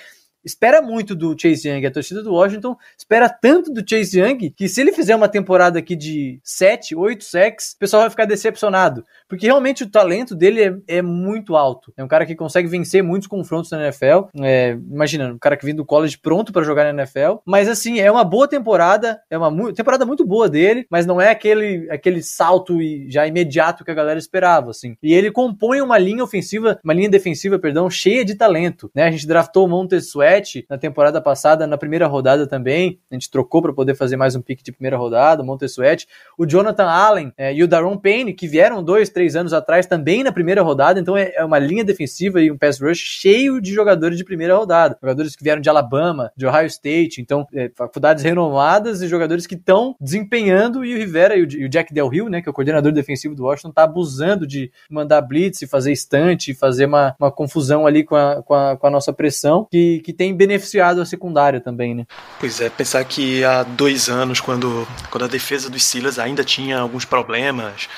espera 0.48 0.82
muito 0.82 1.14
do 1.14 1.36
Chase 1.38 1.68
Young. 1.68 1.86
A 1.86 1.90
torcida 1.90 2.22
do 2.22 2.32
Washington 2.32 2.76
espera 2.96 3.28
tanto 3.28 3.72
do 3.72 3.84
Chase 3.88 4.20
Young 4.20 4.50
que 4.50 4.68
se 4.68 4.80
ele 4.80 4.92
fizer 4.92 5.14
uma 5.14 5.28
temporada 5.28 5.78
aqui 5.78 5.94
de 5.94 6.40
7, 6.42 6.96
8 6.96 7.24
sacks, 7.24 7.72
o 7.72 7.78
pessoal 7.78 8.02
vai 8.02 8.10
ficar 8.10 8.24
decepcionado. 8.24 9.04
Porque 9.28 9.46
realmente 9.46 9.84
o 9.84 9.90
talento 9.90 10.34
dele 10.34 10.62
é, 10.62 10.98
é 10.98 11.02
muito 11.02 11.56
alto. 11.56 11.92
É 11.96 12.02
um 12.02 12.08
cara 12.08 12.24
que 12.24 12.34
consegue 12.34 12.68
vencer 12.68 13.02
muitos 13.02 13.28
confrontos 13.28 13.70
na 13.70 13.82
NFL. 13.82 14.28
É, 14.42 14.70
imagina, 14.90 15.32
um 15.32 15.38
cara 15.38 15.56
que 15.56 15.64
vem 15.64 15.74
do 15.74 15.84
college 15.84 16.18
pronto 16.18 16.52
para 16.52 16.64
jogar 16.64 16.84
na 16.84 17.02
NFL. 17.02 17.36
Mas 17.44 17.68
assim, 17.68 18.00
é 18.00 18.10
uma 18.10 18.24
boa 18.24 18.48
temporada. 18.48 19.20
É 19.30 19.36
uma 19.36 19.50
mu 19.50 19.72
temporada 19.72 20.06
muito 20.06 20.26
boa 20.26 20.48
dele, 20.48 20.86
mas 20.90 21.04
não 21.04 21.20
é 21.20 21.30
aquele, 21.30 21.88
aquele 21.90 22.22
salto 22.22 22.78
já 23.08 23.26
imediato 23.26 23.84
que 23.84 23.90
a 23.90 23.94
galera 23.94 24.18
esperava. 24.18 24.70
Assim. 24.70 24.96
E 25.02 25.12
ele 25.12 25.30
compõe 25.30 25.80
uma 25.80 25.98
linha 25.98 26.24
ofensiva, 26.24 26.78
uma 26.82 26.94
linha 26.94 27.10
defensiva, 27.10 27.58
perdão, 27.58 27.90
cheia 27.90 28.24
de 28.24 28.34
talento. 28.34 28.90
Né? 28.94 29.04
A 29.04 29.10
gente 29.10 29.26
draftou 29.26 29.66
o 29.66 29.68
Montez 29.68 30.08
Sweat 30.08 30.37
na 30.68 30.78
temporada 30.78 31.20
passada, 31.20 31.66
na 31.66 31.76
primeira 31.76 32.06
rodada 32.06 32.46
também. 32.46 32.98
A 33.10 33.14
gente 33.14 33.30
trocou 33.30 33.62
para 33.62 33.72
poder 33.72 33.94
fazer 33.94 34.16
mais 34.16 34.34
um 34.34 34.40
pick 34.40 34.62
de 34.62 34.72
primeira 34.72 34.96
rodada, 34.96 35.42
o 35.42 35.46
Montez 35.46 35.72
Sweat. 35.72 36.06
O 36.36 36.46
Jonathan 36.46 36.86
Allen 36.86 37.32
é, 37.36 37.54
e 37.54 37.62
o 37.62 37.68
Daron 37.68 37.96
Payne, 37.96 38.32
que 38.32 38.46
vieram 38.46 38.82
dois, 38.82 39.08
três 39.10 39.36
anos 39.36 39.52
atrás, 39.52 39.86
também 39.86 40.22
na 40.22 40.32
primeira 40.32 40.62
rodada. 40.62 41.00
Então 41.00 41.16
é, 41.16 41.32
é 41.34 41.44
uma 41.44 41.58
linha 41.58 41.84
defensiva 41.84 42.40
e 42.40 42.50
um 42.50 42.56
pass 42.56 42.80
rush 42.80 42.98
cheio 42.98 43.60
de 43.60 43.72
jogadores 43.72 44.16
de 44.16 44.24
primeira 44.24 44.56
rodada. 44.56 44.96
Jogadores 45.00 45.34
que 45.34 45.42
vieram 45.42 45.60
de 45.60 45.68
Alabama, 45.68 46.32
de 46.36 46.46
Ohio 46.46 46.66
State, 46.66 47.20
então 47.20 47.46
é, 47.54 47.70
faculdades 47.74 48.22
renomadas 48.22 49.02
e 49.02 49.08
jogadores 49.08 49.46
que 49.46 49.54
estão 49.54 49.94
desempenhando. 50.00 50.84
E 50.84 50.94
o 50.94 50.98
Rivera 50.98 51.36
e 51.36 51.42
o, 51.42 51.48
e 51.52 51.64
o, 51.64 51.68
Jack 51.68 51.92
Del 51.92 52.08
Rio, 52.08 52.28
né, 52.28 52.40
que 52.40 52.48
é 52.48 52.50
o 52.50 52.54
coordenador 52.54 52.92
defensivo 52.92 53.34
do 53.34 53.44
Washington, 53.44 53.72
tá 53.72 53.82
abusando 53.84 54.46
de 54.46 54.70
mandar 54.90 55.20
blitz 55.22 55.62
e 55.62 55.66
fazer 55.66 55.92
estante, 55.92 56.54
fazer 56.54 56.86
uma, 56.86 57.14
uma 57.18 57.30
confusão 57.30 57.86
ali 57.86 58.04
com 58.04 58.16
a, 58.16 58.42
com 58.42 58.54
a, 58.54 58.76
com 58.76 58.86
a 58.86 58.90
nossa 58.90 59.12
pressão, 59.12 59.66
que, 59.70 60.00
que 60.00 60.12
tem 60.18 60.34
beneficiado 60.34 61.00
a 61.00 61.06
secundária 61.06 61.60
também, 61.60 61.94
né? 61.94 62.04
Pois 62.40 62.60
é, 62.60 62.68
pensar 62.68 63.04
que 63.04 63.44
há 63.44 63.62
dois 63.62 64.08
anos, 64.08 64.40
quando, 64.40 64.86
quando 65.10 65.24
a 65.24 65.28
defesa 65.28 65.70
dos 65.70 65.84
Steelers 65.84 66.18
ainda 66.18 66.42
tinha 66.42 66.80
alguns 66.80 67.04
problemas, 67.04 67.88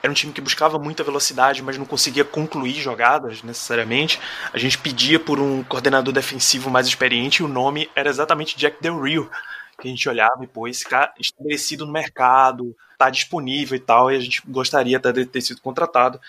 era 0.00 0.08
um 0.08 0.14
time 0.14 0.32
que 0.32 0.40
buscava 0.40 0.78
muita 0.78 1.02
velocidade, 1.02 1.62
mas 1.64 1.76
não 1.76 1.84
conseguia 1.84 2.24
concluir 2.24 2.74
jogadas 2.74 3.42
necessariamente. 3.42 4.20
A 4.52 4.58
gente 4.58 4.78
pedia 4.78 5.18
por 5.18 5.40
um 5.40 5.64
coordenador 5.64 6.14
defensivo 6.14 6.70
mais 6.70 6.86
experiente 6.86 7.42
e 7.42 7.44
o 7.44 7.48
nome 7.48 7.90
era 7.96 8.08
exatamente 8.08 8.56
Jack 8.56 8.80
Del 8.80 9.02
Rio. 9.02 9.28
Que 9.80 9.88
a 9.88 9.90
gente 9.90 10.08
olhava 10.08 10.44
e, 10.44 10.46
pô, 10.46 10.68
esse 10.68 10.84
cara 10.88 11.12
estabelecido 11.18 11.84
no 11.84 11.92
mercado, 11.92 12.76
tá 12.96 13.10
disponível 13.10 13.76
e 13.76 13.80
tal, 13.80 14.12
e 14.12 14.16
a 14.16 14.20
gente 14.20 14.40
gostaria 14.46 14.96
até 14.96 15.10
de 15.10 15.26
ter 15.26 15.40
sido 15.40 15.60
contratado 15.60 16.20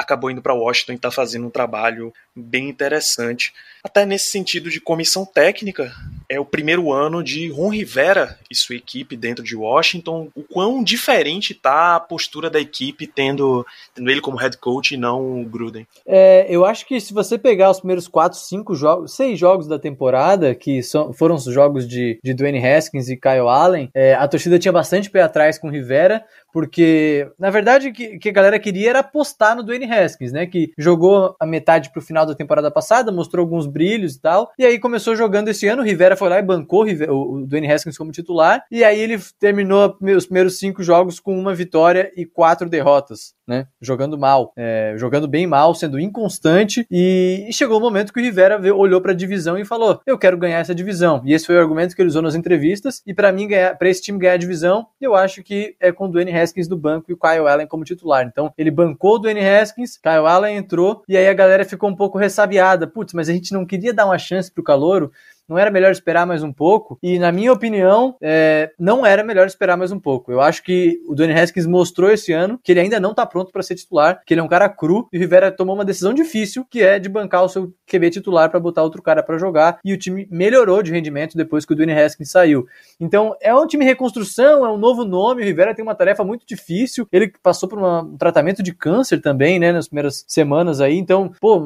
acabou 0.00 0.30
indo 0.30 0.42
para 0.42 0.54
Washington 0.54 0.92
e 0.92 0.96
está 0.96 1.10
fazendo 1.10 1.46
um 1.46 1.50
trabalho 1.50 2.12
bem 2.40 2.68
interessante. 2.68 3.52
Até 3.82 4.04
nesse 4.04 4.30
sentido 4.30 4.68
de 4.68 4.80
comissão 4.80 5.24
técnica, 5.24 5.92
é 6.28 6.38
o 6.38 6.44
primeiro 6.44 6.92
ano 6.92 7.24
de 7.24 7.48
Ron 7.50 7.70
Rivera 7.70 8.38
e 8.48 8.54
sua 8.54 8.76
equipe 8.76 9.16
dentro 9.16 9.42
de 9.42 9.56
Washington. 9.56 10.28
O 10.34 10.44
quão 10.44 10.84
diferente 10.84 11.52
está 11.52 11.96
a 11.96 12.00
postura 12.00 12.48
da 12.48 12.60
equipe 12.60 13.06
tendo, 13.06 13.66
tendo 13.94 14.08
ele 14.08 14.20
como 14.20 14.36
head 14.36 14.56
coach 14.58 14.94
e 14.94 14.96
não 14.96 15.40
o 15.40 15.44
Gruden? 15.44 15.86
É, 16.06 16.46
eu 16.48 16.64
acho 16.64 16.86
que 16.86 17.00
se 17.00 17.12
você 17.12 17.36
pegar 17.36 17.70
os 17.70 17.80
primeiros 17.80 18.06
quatro, 18.06 18.38
cinco 18.38 18.76
jogos, 18.76 19.16
seis 19.16 19.38
jogos 19.38 19.66
da 19.66 19.78
temporada, 19.78 20.54
que 20.54 20.80
foram 21.14 21.34
os 21.34 21.44
jogos 21.44 21.88
de, 21.88 22.20
de 22.22 22.34
Dwayne 22.34 22.64
Haskins 22.64 23.08
e 23.08 23.16
Kyle 23.16 23.48
Allen, 23.48 23.90
é, 23.94 24.14
a 24.14 24.28
torcida 24.28 24.58
tinha 24.58 24.72
bastante 24.72 25.10
pé 25.10 25.22
atrás 25.22 25.58
com 25.58 25.68
Rivera, 25.68 26.24
porque 26.52 27.28
na 27.38 27.50
verdade 27.50 27.88
o 27.88 27.92
que, 27.92 28.18
que 28.18 28.28
a 28.28 28.32
galera 28.32 28.58
queria 28.58 28.90
era 28.90 29.00
apostar 29.00 29.56
no 29.56 29.64
Dwayne 29.64 29.90
Haskins, 29.90 30.30
né? 30.30 30.46
Que 30.46 30.72
jogou 30.78 31.34
a 31.40 31.46
metade 31.46 31.90
pro 31.90 32.02
final 32.02 32.24
da 32.30 32.36
temporada 32.36 32.70
passada, 32.70 33.12
mostrou 33.12 33.42
alguns 33.42 33.66
brilhos 33.66 34.14
e 34.14 34.20
tal, 34.20 34.50
e 34.58 34.64
aí 34.64 34.78
começou 34.78 35.14
jogando 35.14 35.48
esse 35.48 35.66
ano. 35.66 35.82
O 35.82 35.84
Rivera 35.84 36.16
foi 36.16 36.28
lá 36.28 36.38
e 36.38 36.42
bancou 36.42 36.84
o 36.84 37.46
Dwayne 37.46 37.70
Haskins 37.70 37.98
como 37.98 38.12
titular, 38.12 38.64
e 38.70 38.82
aí 38.82 38.98
ele 38.98 39.18
terminou 39.38 39.96
os 40.16 40.26
primeiros 40.26 40.58
cinco 40.58 40.82
jogos 40.82 41.20
com 41.20 41.38
uma 41.38 41.54
vitória 41.54 42.12
e 42.16 42.24
quatro 42.24 42.68
derrotas, 42.68 43.34
né? 43.46 43.66
Jogando 43.80 44.18
mal, 44.18 44.52
é, 44.56 44.94
jogando 44.96 45.28
bem 45.28 45.46
mal, 45.46 45.74
sendo 45.74 45.98
inconstante, 45.98 46.86
e, 46.90 47.46
e 47.48 47.52
chegou 47.52 47.78
o 47.78 47.80
momento 47.80 48.12
que 48.12 48.20
o 48.20 48.22
Rivera 48.22 48.58
veio, 48.58 48.76
olhou 48.76 49.00
para 49.00 49.12
a 49.12 49.16
divisão 49.16 49.58
e 49.58 49.64
falou: 49.64 50.00
Eu 50.06 50.18
quero 50.18 50.38
ganhar 50.38 50.58
essa 50.58 50.74
divisão. 50.74 51.22
E 51.24 51.32
esse 51.32 51.46
foi 51.46 51.56
o 51.56 51.60
argumento 51.60 51.94
que 51.94 52.02
ele 52.02 52.08
usou 52.08 52.22
nas 52.22 52.34
entrevistas, 52.34 53.02
e 53.06 53.12
para 53.12 53.32
mim, 53.32 53.48
para 53.78 53.88
esse 53.88 54.02
time 54.02 54.18
ganhar 54.18 54.34
a 54.34 54.38
divisão, 54.38 54.86
eu 55.00 55.14
acho 55.14 55.42
que 55.42 55.74
é 55.80 55.92
com 55.92 56.06
o 56.06 56.08
Dwayne 56.08 56.36
Haskins 56.36 56.68
no 56.68 56.76
banco 56.76 57.10
e 57.10 57.14
o 57.14 57.18
Kyle 57.18 57.46
Allen 57.48 57.66
como 57.66 57.84
titular. 57.84 58.26
Então, 58.26 58.52
ele 58.56 58.70
bancou 58.70 59.16
o 59.16 59.18
Dwayne 59.18 59.46
Haskins, 59.46 59.96
Kyle 59.96 60.26
Allen 60.26 60.56
entrou, 60.56 61.02
e 61.08 61.16
aí 61.16 61.28
a 61.28 61.34
galera 61.34 61.64
ficou 61.64 61.88
um 61.88 61.96
pouco 61.96 62.09
ressabiada. 62.18 62.86
Putz, 62.86 63.12
mas 63.12 63.28
a 63.28 63.32
gente 63.32 63.52
não 63.52 63.66
queria 63.66 63.92
dar 63.92 64.06
uma 64.06 64.18
chance 64.18 64.50
pro 64.50 64.62
Calouro 64.62 65.12
não 65.50 65.58
era 65.58 65.68
melhor 65.68 65.90
esperar 65.90 66.24
mais 66.24 66.44
um 66.44 66.52
pouco? 66.52 66.96
E, 67.02 67.18
na 67.18 67.32
minha 67.32 67.52
opinião, 67.52 68.14
é, 68.22 68.70
não 68.78 69.04
era 69.04 69.24
melhor 69.24 69.48
esperar 69.48 69.76
mais 69.76 69.90
um 69.90 69.98
pouco. 69.98 70.30
Eu 70.30 70.40
acho 70.40 70.62
que 70.62 71.00
o 71.08 71.14
Dwayne 71.14 71.34
Haskins 71.34 71.66
mostrou 71.66 72.08
esse 72.08 72.32
ano 72.32 72.60
que 72.62 72.70
ele 72.70 72.78
ainda 72.78 73.00
não 73.00 73.10
está 73.10 73.26
pronto 73.26 73.50
para 73.50 73.60
ser 73.60 73.74
titular, 73.74 74.22
que 74.24 74.32
ele 74.32 74.40
é 74.40 74.44
um 74.44 74.48
cara 74.48 74.68
cru, 74.68 75.08
e 75.12 75.16
o 75.16 75.20
Rivera 75.20 75.50
tomou 75.50 75.74
uma 75.74 75.84
decisão 75.84 76.14
difícil, 76.14 76.64
que 76.70 76.82
é 76.82 77.00
de 77.00 77.08
bancar 77.08 77.42
o 77.42 77.48
seu 77.48 77.74
QB 77.84 78.10
titular 78.10 78.48
para 78.48 78.60
botar 78.60 78.84
outro 78.84 79.02
cara 79.02 79.24
para 79.24 79.38
jogar, 79.38 79.80
e 79.84 79.92
o 79.92 79.98
time 79.98 80.28
melhorou 80.30 80.84
de 80.84 80.92
rendimento 80.92 81.36
depois 81.36 81.64
que 81.64 81.72
o 81.72 81.76
Dwayne 81.76 82.00
Haskins 82.00 82.30
saiu. 82.30 82.64
Então, 83.00 83.34
é 83.40 83.52
um 83.52 83.66
time 83.66 83.84
reconstrução, 83.84 84.64
é 84.64 84.70
um 84.70 84.78
novo 84.78 85.04
nome, 85.04 85.42
o 85.42 85.44
Rivera 85.44 85.74
tem 85.74 85.82
uma 85.82 85.96
tarefa 85.96 86.22
muito 86.22 86.46
difícil, 86.46 87.08
ele 87.10 87.32
passou 87.42 87.68
por 87.68 87.78
uma, 87.78 88.02
um 88.02 88.16
tratamento 88.16 88.62
de 88.62 88.72
câncer 88.72 89.20
também, 89.20 89.58
né, 89.58 89.72
nas 89.72 89.88
primeiras 89.88 90.24
semanas 90.28 90.80
aí, 90.80 90.96
então, 90.96 91.32
pô, 91.40 91.56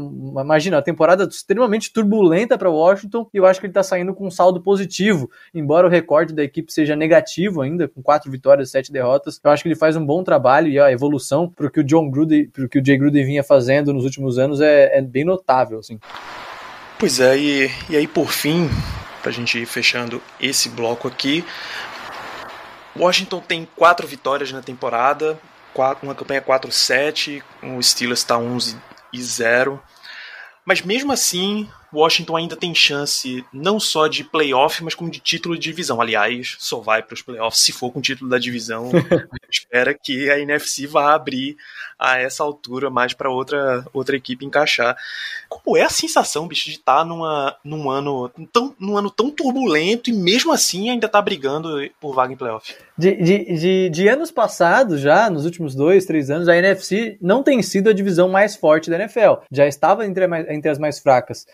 imagina, 0.40 0.79
a 0.79 0.83
temporada 0.83 1.25
extremamente 1.25 1.92
turbulenta 1.92 2.57
para 2.57 2.70
Washington, 2.70 3.29
e 3.35 3.37
eu 3.37 3.44
acho 3.44 3.61
que 3.61 3.66
ele 3.66 3.73
está 3.74 3.82
saindo 3.82 4.14
com 4.14 4.26
um 4.26 4.30
saldo 4.30 4.60
positivo, 4.60 5.30
embora 5.52 5.87
o 5.87 5.90
recorde 5.90 6.32
da 6.32 6.42
equipe 6.42 6.72
seja 6.72 6.96
negativo 6.96 7.60
ainda, 7.60 7.87
com 7.88 8.02
quatro 8.02 8.30
vitórias, 8.30 8.70
sete 8.70 8.92
derrotas. 8.92 9.40
Eu 9.42 9.50
acho 9.50 9.62
que 9.62 9.68
ele 9.68 9.76
faz 9.76 9.96
um 9.96 10.04
bom 10.04 10.22
trabalho 10.22 10.68
e 10.68 10.78
a 10.78 10.90
evolução 10.90 11.48
para 11.48 11.66
o 11.66 11.70
que 11.70 11.80
o 11.80 11.84
John 11.84 12.10
Gruden, 12.10 12.46
para 12.48 12.68
que 12.68 12.78
o 12.78 12.84
Jay 12.84 12.96
Gruden 12.96 13.24
vinha 13.24 13.42
fazendo 13.42 13.92
nos 13.92 14.04
últimos 14.04 14.38
anos 14.38 14.60
é, 14.60 14.98
é 14.98 15.02
bem 15.02 15.24
notável, 15.24 15.78
assim. 15.78 15.98
Pois 16.98 17.20
é, 17.20 17.37
e, 17.37 17.70
e 17.90 17.96
aí 17.96 18.06
por 18.06 18.30
fim, 18.30 18.68
para 19.20 19.30
a 19.30 19.34
gente 19.34 19.58
ir 19.58 19.66
fechando 19.66 20.22
esse 20.40 20.68
bloco 20.68 21.08
aqui, 21.08 21.44
Washington 22.96 23.40
tem 23.40 23.68
quatro 23.76 24.06
vitórias 24.06 24.52
na 24.52 24.62
temporada, 24.62 25.38
uma 26.02 26.14
campanha 26.14 26.40
4-7, 26.40 27.42
o 27.62 27.82
Steelers 27.82 28.20
está 28.20 28.38
11 28.38 28.76
e 29.12 29.22
0. 29.22 29.82
Mas 30.64 30.82
mesmo 30.82 31.12
assim, 31.12 31.68
Washington 31.94 32.37
ainda 32.37 32.57
tem 32.57 32.74
chance 32.74 33.44
não 33.52 33.78
só 33.78 34.07
de 34.07 34.24
playoff, 34.24 34.83
mas 34.83 34.94
como 34.94 35.11
de 35.11 35.20
título 35.20 35.54
de 35.54 35.62
divisão. 35.62 36.00
Aliás, 36.00 36.57
só 36.59 36.80
vai 36.80 37.02
para 37.02 37.14
os 37.14 37.22
playoffs 37.22 37.62
se 37.62 37.72
for 37.72 37.90
com 37.90 37.98
o 37.98 38.02
título 38.02 38.28
da 38.28 38.38
divisão. 38.38 38.90
espera 39.50 39.94
que 39.94 40.30
a 40.30 40.38
NFC 40.38 40.87
vá 40.87 41.14
abrir 41.14 41.57
a 41.98 42.18
essa 42.18 42.42
altura 42.42 42.90
mais 42.90 43.14
para 43.14 43.30
outra, 43.30 43.85
outra 43.92 44.16
equipe 44.16 44.44
encaixar. 44.44 44.96
Como 45.48 45.76
é 45.76 45.83
a 45.83 45.88
sensação, 45.88 46.48
bicho, 46.48 46.64
de 46.64 46.76
estar 46.76 46.98
tá 46.98 47.04
numa, 47.04 47.57
num, 47.64 47.90
ano 47.90 48.30
tão, 48.52 48.74
num 48.78 48.96
ano 48.96 49.11
tão 49.11 49.30
turbulento 49.30 50.11
e 50.11 50.12
mesmo 50.12 50.52
assim 50.52 50.90
ainda 50.90 51.09
tá 51.09 51.22
brigando 51.22 51.68
por 52.00 52.14
vaga 52.14 52.33
em 52.33 52.37
playoff? 52.37 52.74
De, 52.98 53.14
de, 53.16 53.44
de, 53.57 53.90
de 53.90 54.09
anos 54.09 54.30
passados, 54.30 55.00
já, 55.00 55.30
nos 55.30 55.44
últimos 55.44 55.74
dois, 55.74 56.04
três 56.04 56.30
anos, 56.30 56.48
a 56.48 56.57
NFC 56.57 57.16
não 57.20 57.42
tem 57.42 57.62
sido 57.62 57.90
a 57.90 57.92
divisão 57.92 58.28
mais 58.28 58.57
forte 58.57 58.90
da 58.90 58.96
NFL. 58.96 59.42
Já 59.50 59.66
estava 59.66 60.07
entre, 60.07 60.24
entre 60.52 60.70
as 60.70 60.78
mais 60.78 60.98
fracas. 60.98 61.46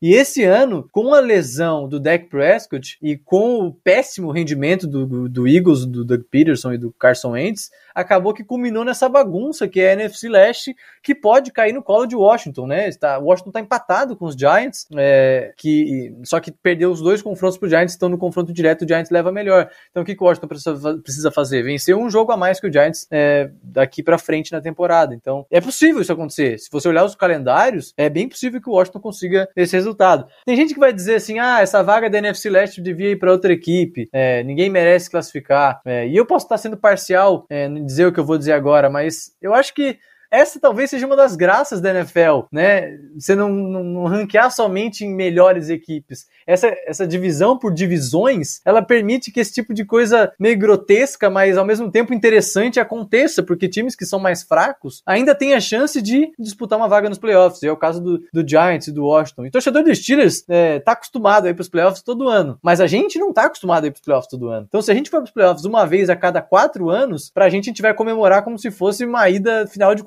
E 0.00 0.12
esse 0.12 0.44
ano, 0.44 0.86
com 0.92 1.14
a 1.14 1.20
lesão 1.20 1.88
do 1.88 1.98
Dak 1.98 2.28
Prescott 2.28 2.98
e 3.02 3.16
com 3.16 3.66
o 3.66 3.72
péssimo 3.72 4.30
rendimento 4.30 4.86
do, 4.86 5.28
do 5.28 5.48
Eagles, 5.48 5.86
do 5.86 6.04
Doug 6.04 6.22
Peterson 6.30 6.74
e 6.74 6.78
do 6.78 6.92
Carson 6.92 7.30
Wentz, 7.30 7.70
acabou 7.96 8.34
que 8.34 8.44
culminou 8.44 8.84
nessa 8.84 9.08
bagunça 9.08 9.66
que 9.66 9.80
é 9.80 9.90
a 9.90 9.92
NFC 9.94 10.28
Leste, 10.28 10.76
que 11.02 11.14
pode 11.14 11.50
cair 11.50 11.72
no 11.72 11.82
colo 11.82 12.06
de 12.06 12.14
Washington, 12.14 12.66
né? 12.66 12.88
Está, 12.88 13.18
Washington 13.18 13.50
está 13.50 13.60
empatado 13.60 14.14
com 14.14 14.26
os 14.26 14.34
Giants, 14.34 14.86
é, 14.94 15.52
que 15.56 16.14
só 16.22 16.38
que 16.38 16.52
perdeu 16.52 16.90
os 16.90 17.00
dois 17.00 17.22
confrontos 17.22 17.56
para 17.56 17.66
o 17.66 17.70
Giants, 17.70 17.92
estão 17.92 18.10
no 18.10 18.18
confronto 18.18 18.52
direto, 18.52 18.84
o 18.84 18.88
Giants 18.88 19.10
leva 19.10 19.32
melhor. 19.32 19.70
Então 19.90 20.02
o 20.02 20.06
que, 20.06 20.14
que 20.14 20.22
o 20.22 20.26
Washington 20.26 20.48
precisa, 20.48 20.98
precisa 20.98 21.30
fazer? 21.30 21.62
Vencer 21.62 21.96
um 21.96 22.10
jogo 22.10 22.32
a 22.32 22.36
mais 22.36 22.60
que 22.60 22.66
o 22.66 22.72
Giants 22.72 23.06
é, 23.10 23.50
daqui 23.62 24.02
para 24.02 24.18
frente 24.18 24.52
na 24.52 24.60
temporada. 24.60 25.14
Então 25.14 25.46
é 25.50 25.60
possível 25.60 26.02
isso 26.02 26.12
acontecer. 26.12 26.58
Se 26.58 26.68
você 26.70 26.88
olhar 26.88 27.04
os 27.04 27.14
calendários, 27.14 27.94
é 27.96 28.10
bem 28.10 28.28
possível 28.28 28.60
que 28.60 28.68
o 28.68 28.74
Washington 28.74 29.00
consiga 29.00 29.48
esse 29.56 29.74
resultado. 29.74 30.26
Tem 30.44 30.54
gente 30.54 30.74
que 30.74 30.80
vai 30.80 30.92
dizer 30.92 31.14
assim: 31.14 31.38
ah, 31.38 31.60
essa 31.62 31.82
vaga 31.82 32.10
da 32.10 32.18
NFC 32.18 32.50
Leste 32.50 32.82
devia 32.82 33.12
ir 33.12 33.18
para 33.18 33.32
outra 33.32 33.52
equipe, 33.52 34.08
é, 34.12 34.42
ninguém 34.42 34.68
merece 34.68 35.10
classificar. 35.10 35.80
É, 35.84 36.06
e 36.06 36.16
eu 36.16 36.26
posso 36.26 36.44
estar 36.44 36.58
sendo 36.58 36.76
parcial 36.76 37.46
é, 37.48 37.68
dizer 37.86 38.06
o 38.06 38.12
que 38.12 38.20
eu 38.20 38.24
vou 38.24 38.36
dizer 38.36 38.52
agora, 38.52 38.90
mas 38.90 39.34
eu 39.40 39.54
acho 39.54 39.72
que 39.72 39.98
essa 40.30 40.60
talvez 40.60 40.90
seja 40.90 41.06
uma 41.06 41.16
das 41.16 41.36
graças 41.36 41.80
da 41.80 41.90
NFL, 41.90 42.46
né? 42.52 42.98
Você 43.18 43.34
não, 43.34 43.48
não, 43.48 43.84
não 43.84 44.04
ranquear 44.04 44.50
somente 44.50 45.04
em 45.04 45.14
melhores 45.14 45.68
equipes. 45.68 46.26
Essa, 46.46 46.68
essa 46.86 47.06
divisão 47.06 47.58
por 47.58 47.72
divisões, 47.72 48.60
ela 48.64 48.82
permite 48.82 49.30
que 49.30 49.40
esse 49.40 49.52
tipo 49.52 49.74
de 49.74 49.84
coisa 49.84 50.32
meio 50.38 50.58
grotesca, 50.58 51.28
mas 51.28 51.56
ao 51.56 51.64
mesmo 51.64 51.90
tempo 51.90 52.14
interessante 52.14 52.78
aconteça, 52.80 53.42
porque 53.42 53.68
times 53.68 53.96
que 53.96 54.06
são 54.06 54.18
mais 54.18 54.42
fracos 54.42 55.02
ainda 55.06 55.34
têm 55.34 55.54
a 55.54 55.60
chance 55.60 56.00
de 56.00 56.32
disputar 56.38 56.78
uma 56.78 56.88
vaga 56.88 57.08
nos 57.08 57.18
playoffs. 57.18 57.62
É 57.62 57.70
o 57.70 57.76
caso 57.76 58.00
do, 58.00 58.18
do 58.32 58.48
Giants 58.48 58.88
e 58.88 58.92
do 58.92 59.04
Washington. 59.04 59.46
E 59.46 59.48
o 59.48 59.52
torcedor 59.52 59.82
dos 59.82 59.98
Steelers 59.98 60.44
é, 60.48 60.78
tá 60.80 60.92
acostumado 60.92 61.46
a 61.46 61.50
ir 61.50 61.54
pros 61.54 61.68
playoffs 61.68 62.02
todo 62.02 62.28
ano, 62.28 62.58
mas 62.62 62.80
a 62.80 62.86
gente 62.86 63.18
não 63.18 63.32
tá 63.32 63.46
acostumado 63.46 63.84
a 63.84 63.86
ir 63.88 63.90
pros 63.90 64.02
playoffs 64.02 64.30
todo 64.30 64.48
ano. 64.48 64.66
Então, 64.68 64.82
se 64.82 64.90
a 64.90 64.94
gente 64.94 65.10
for 65.10 65.20
pros 65.20 65.32
playoffs 65.32 65.64
uma 65.64 65.86
vez 65.86 66.08
a 66.10 66.16
cada 66.16 66.40
quatro 66.40 66.90
anos, 66.90 67.30
pra 67.30 67.48
gente 67.48 67.64
a 67.64 67.70
gente 67.70 67.82
vai 67.82 67.94
comemorar 67.94 68.42
como 68.42 68.58
se 68.58 68.70
fosse 68.70 69.04
uma 69.04 69.28
ida 69.28 69.66
final 69.66 69.94
de 69.94 70.02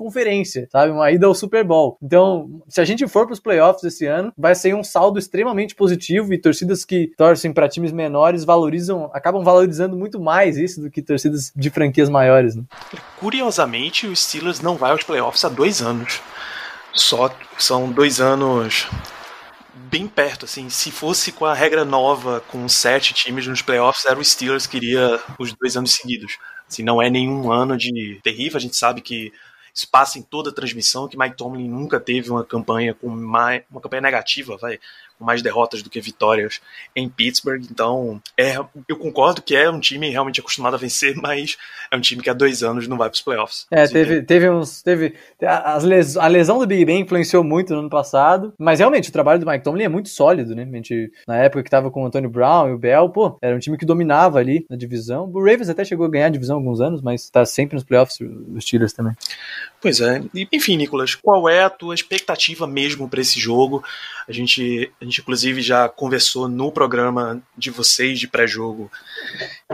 sabe? 0.71 0.91
Uma 0.91 1.11
ida 1.11 1.27
ao 1.27 1.33
Super 1.33 1.63
Bowl. 1.63 1.97
Então, 2.01 2.61
se 2.67 2.81
a 2.81 2.85
gente 2.85 3.07
for 3.07 3.25
para 3.25 3.33
os 3.33 3.39
playoffs 3.39 3.83
esse 3.83 4.05
ano, 4.05 4.33
vai 4.37 4.55
ser 4.55 4.75
um 4.75 4.83
saldo 4.83 5.19
extremamente 5.19 5.75
positivo 5.75 6.33
e 6.33 6.37
torcidas 6.37 6.85
que 6.85 7.11
torcem 7.17 7.53
para 7.53 7.69
times 7.69 7.91
menores 7.91 8.43
valorizam, 8.43 9.09
acabam 9.13 9.43
valorizando 9.43 9.95
muito 9.95 10.19
mais 10.19 10.57
isso 10.57 10.81
do 10.81 10.89
que 10.89 11.01
torcidas 11.01 11.51
de 11.55 11.69
franquias 11.69 12.09
maiores. 12.09 12.55
Né? 12.55 12.63
Curiosamente, 13.19 14.07
o 14.07 14.15
Steelers 14.15 14.61
não 14.61 14.75
vai 14.75 14.91
aos 14.91 15.03
playoffs 15.03 15.43
há 15.43 15.49
dois 15.49 15.81
anos. 15.81 16.21
Só 16.93 17.33
são 17.57 17.91
dois 17.91 18.19
anos 18.19 18.87
bem 19.89 20.07
perto, 20.07 20.45
assim. 20.45 20.69
Se 20.69 20.91
fosse 20.91 21.31
com 21.31 21.45
a 21.45 21.53
regra 21.53 21.83
nova, 21.83 22.41
com 22.47 22.67
sete 22.67 23.13
times 23.13 23.47
nos 23.47 23.61
playoffs, 23.61 24.05
era 24.05 24.19
o 24.19 24.23
Steelers 24.23 24.67
que 24.67 24.77
iria 24.77 25.19
os 25.37 25.53
dois 25.53 25.75
anos 25.75 25.91
seguidos. 25.91 26.37
Assim, 26.67 26.83
não 26.83 27.01
é 27.01 27.09
nenhum 27.09 27.51
ano 27.51 27.75
de 27.75 28.19
terrível. 28.23 28.57
A 28.57 28.61
gente 28.61 28.75
sabe 28.75 29.01
que 29.01 29.33
passa 29.87 30.17
em 30.19 30.21
toda 30.21 30.49
a 30.49 30.53
transmissão, 30.53 31.07
que 31.07 31.17
Mike 31.17 31.37
Tomlin 31.37 31.67
nunca 31.67 31.99
teve 31.99 32.29
uma 32.29 32.43
campanha 32.43 32.93
com 32.93 33.09
mais, 33.09 33.63
uma 33.69 33.81
campanha 33.81 34.01
negativa, 34.01 34.57
vai, 34.57 34.79
mais 35.19 35.41
derrotas 35.41 35.81
do 35.81 35.89
que 35.89 35.99
vitórias 35.99 36.61
em 36.95 37.09
Pittsburgh. 37.09 37.63
Então, 37.69 38.21
é, 38.37 38.57
eu 38.87 38.97
concordo 38.97 39.41
que 39.41 39.55
é 39.55 39.69
um 39.69 39.79
time 39.79 40.09
realmente 40.09 40.39
acostumado 40.39 40.75
a 40.75 40.77
vencer, 40.77 41.15
mas 41.21 41.57
é 41.91 41.95
um 41.95 42.01
time 42.01 42.21
que 42.21 42.29
há 42.29 42.33
dois 42.33 42.63
anos 42.63 42.87
não 42.87 42.97
vai 42.97 43.09
para 43.09 43.15
os 43.15 43.21
playoffs. 43.21 43.67
É, 43.71 43.87
teve, 43.87 44.21
teve 44.23 44.49
uns. 44.49 44.81
Teve, 44.81 45.15
a, 45.43 45.75
a 45.75 46.27
lesão 46.27 46.59
do 46.59 46.67
Big 46.67 46.85
Ben 46.85 47.01
influenciou 47.01 47.43
muito 47.43 47.73
no 47.73 47.79
ano 47.79 47.89
passado, 47.89 48.53
mas 48.57 48.79
realmente 48.79 49.09
o 49.09 49.13
trabalho 49.13 49.39
do 49.39 49.45
Mike 49.45 49.63
Tomlin 49.63 49.83
é 49.83 49.89
muito 49.89 50.09
sólido, 50.09 50.55
né? 50.55 50.67
A 50.71 50.75
gente, 50.75 51.11
na 51.27 51.37
época 51.37 51.63
que 51.63 51.67
estava 51.67 51.91
com 51.91 52.03
o 52.03 52.05
Antonio 52.05 52.29
Brown 52.29 52.69
e 52.69 52.73
o 52.73 52.77
Bell, 52.77 53.09
pô, 53.09 53.37
era 53.41 53.55
um 53.55 53.59
time 53.59 53.77
que 53.77 53.85
dominava 53.85 54.39
ali 54.39 54.65
na 54.69 54.75
divisão. 54.75 55.29
O 55.33 55.39
Ravens 55.39 55.69
até 55.69 55.83
chegou 55.83 56.05
a 56.05 56.09
ganhar 56.09 56.27
a 56.27 56.29
divisão 56.29 56.57
há 56.57 56.59
alguns 56.59 56.81
anos, 56.81 57.01
mas 57.01 57.23
está 57.23 57.45
sempre 57.45 57.75
nos 57.75 57.83
playoffs, 57.83 58.19
os 58.19 58.63
Steelers 58.63 58.93
também. 58.93 59.13
Pois 59.81 60.01
é. 60.01 60.21
Enfim, 60.51 60.77
Nicolas, 60.77 61.15
qual 61.15 61.47
é 61.47 61.63
a 61.63 61.69
tua 61.69 61.95
expectativa 61.95 62.67
mesmo 62.67 63.09
para 63.09 63.21
esse 63.21 63.39
jogo? 63.39 63.83
A 64.27 64.31
gente, 64.31 64.91
a 65.01 65.05
gente, 65.09 65.21
inclusive, 65.21 65.61
já 65.61 65.89
conversou 65.89 66.47
no 66.47 66.71
programa 66.71 67.41
de 67.57 67.71
vocês 67.71 68.19
de 68.19 68.27
pré-jogo, 68.27 68.91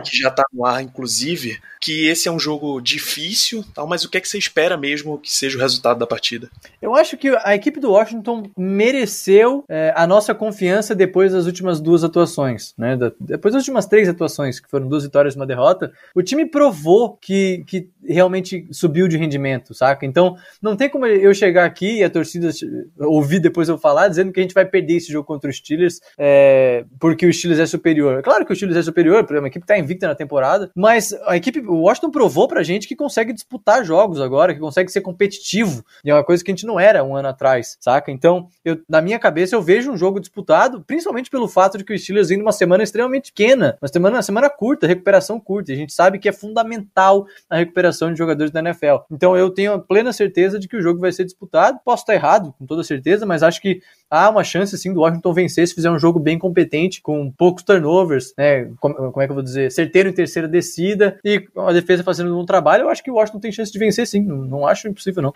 que 0.04 0.18
já 0.18 0.30
está 0.30 0.44
no 0.54 0.66
ar, 0.66 0.82
inclusive, 0.82 1.60
que 1.82 2.08
esse 2.08 2.28
é 2.28 2.32
um 2.32 2.40
jogo 2.40 2.82
difícil, 2.82 3.64
tal, 3.74 3.86
mas 3.86 4.04
o 4.04 4.10
que 4.10 4.18
é 4.18 4.22
que 4.22 4.28
você 4.28 4.38
espera 4.38 4.76
mesmo 4.76 5.20
que 5.20 5.32
seja 5.32 5.58
o 5.58 5.62
resultado 5.62 6.00
da 6.00 6.08
partida? 6.08 6.50
Eu 6.82 6.96
acho 6.96 7.16
que 7.18 7.30
a 7.44 7.54
equipe 7.54 7.80
do 7.80 7.92
Washington 7.92 8.50
mereceu 8.58 9.64
é, 9.70 9.94
a 9.96 10.08
nossa 10.08 10.34
confiança 10.34 10.96
depois 10.96 11.34
das 11.34 11.46
últimas 11.46 11.80
duas 11.80 12.04
atuações, 12.04 12.74
né? 12.78 12.98
Da, 12.98 13.12
depois 13.20 13.54
das 13.54 13.62
últimas 13.62 13.86
três 13.86 14.10
atuações, 14.10 14.60
que 14.60 14.70
foram 14.70 14.88
duas 14.88 15.04
vitórias 15.04 15.36
e 15.36 15.38
uma 15.38 15.46
derrota, 15.46 15.92
o 16.16 16.24
time 16.24 16.46
provou 16.46 17.18
que, 17.18 17.64
que 17.68 17.90
realmente 18.04 18.68
subiu 18.72 19.08
de 19.08 19.18
rendimento, 19.18 19.74
saca? 19.74 20.06
Então, 20.06 20.38
não 20.62 20.76
tem 20.76 20.90
como 20.90 21.06
eu 21.06 21.34
chegar 21.34 21.66
aqui 21.66 22.00
e 22.00 22.04
a 22.04 22.10
torcida 22.10 22.50
ouvir 22.98 23.40
depois 23.40 23.70
eu 23.70 23.78
falar, 23.78 24.08
dizendo 24.08 24.32
que 24.32 24.40
a 24.40 24.44
gente 24.44 24.54
vai 24.54 24.66
perder 24.66 24.96
esse 24.96 25.12
jogo 25.12 25.25
contra 25.26 25.50
os 25.50 25.58
Steelers 25.58 26.00
é, 26.18 26.86
porque 27.00 27.26
o 27.26 27.34
Steelers 27.34 27.60
é 27.60 27.66
superior. 27.66 28.22
Claro 28.22 28.46
que 28.46 28.54
o 28.54 28.56
Steelers 28.56 28.80
é 28.80 28.84
superior, 28.84 29.24
porque 29.24 29.44
a 29.44 29.48
equipe 29.48 29.64
está 29.64 29.78
invicta 29.78 30.08
na 30.08 30.16
temporada, 30.16 30.72
mas 30.76 31.14
a 31.26 31.36
equipe, 31.36 31.60
o 31.60 31.82
Washington 31.82 32.12
provou 32.12 32.48
pra 32.48 32.64
gente 32.64 32.88
que 32.88 32.96
consegue 32.96 33.34
disputar 33.34 33.84
jogos 33.84 34.22
agora, 34.22 34.54
que 34.54 34.60
consegue 34.60 34.92
ser 34.92 35.02
competitivo, 35.02 35.84
e 36.04 36.10
é 36.10 36.14
uma 36.14 36.24
coisa 36.24 36.44
que 36.44 36.52
a 36.52 36.54
gente 36.54 36.66
não 36.66 36.80
era 36.80 37.04
um 37.04 37.16
ano 37.16 37.28
atrás, 37.28 37.78
saca? 37.80 38.12
Então, 38.12 38.48
eu, 38.64 38.80
na 38.88 39.02
minha 39.02 39.20
cabeça, 39.20 39.56
eu 39.56 39.62
vejo 39.62 39.92
um 39.92 39.98
jogo 39.98 40.20
disputado, 40.20 40.84
principalmente 40.86 41.30
pelo 41.30 41.48
fato 41.48 41.78
de 41.78 41.84
que 41.84 41.94
o 41.94 42.00
Steelers 42.00 42.30
vindo 42.30 42.42
uma 42.42 42.52
semana 42.52 42.84
extremamente 42.84 43.32
pequena, 43.32 43.78
uma 43.82 43.88
semana, 43.88 44.18
uma 44.18 44.22
semana 44.22 44.50
curta, 44.50 44.88
recuperação 44.88 45.40
curta, 45.40 45.72
e 45.72 45.76
a 45.76 45.78
gente 45.78 45.94
sabe 45.94 46.20
que 46.20 46.30
é 46.30 46.32
fundamental 46.32 47.28
a 47.50 47.58
recuperação 47.58 48.12
de 48.12 48.18
jogadores 48.18 48.52
da 48.52 48.60
NFL. 48.60 49.04
Então, 49.12 49.36
eu 49.36 49.50
tenho 49.50 49.74
a 49.74 49.80
plena 49.80 50.14
certeza 50.14 50.60
de 50.60 50.68
que 50.68 50.78
o 50.78 50.82
jogo 50.82 51.00
vai 51.00 51.12
ser 51.12 51.26
disputado. 51.26 51.80
Posso 51.84 52.04
estar 52.04 52.14
errado, 52.14 52.54
com 52.58 52.66
toda 52.66 52.84
certeza, 52.84 53.26
mas 53.26 53.44
acho 53.44 53.62
que 53.62 53.82
há 54.10 54.30
uma 54.30 54.44
chance 54.44 54.78
sim 54.78 54.94
do 54.94 55.02
Washington 55.02 55.34
vencer 55.34 55.68
se 55.68 55.74
fizer 55.74 55.90
um 55.90 56.00
jogo 56.00 56.20
bem 56.20 56.38
competente, 56.38 57.02
com 57.02 57.32
poucos 57.32 57.64
turnovers, 57.64 58.34
né? 58.38 58.66
Como, 58.80 58.96
como 58.96 59.22
é 59.22 59.26
que 59.26 59.32
eu 59.32 59.36
vou 59.36 59.44
dizer? 59.44 59.72
Certeiro 59.72 60.10
em 60.10 60.14
terceira 60.14 60.48
descida 60.48 61.20
e 61.24 61.48
a 61.58 61.74
defesa 61.74 62.04
fazendo 62.04 62.38
um 62.38 62.46
trabalho. 62.46 62.84
Eu 62.84 62.90
acho 62.90 63.04
que 63.04 63.12
o 63.12 63.16
Washington 63.16 63.40
tem 63.40 63.52
chance 63.52 63.72
de 63.72 63.80
vencer 63.80 64.08
sim. 64.08 64.22
Não, 64.22 64.38
não 64.38 64.68
acho 64.68 64.88
impossível, 64.88 65.22
não. 65.22 65.34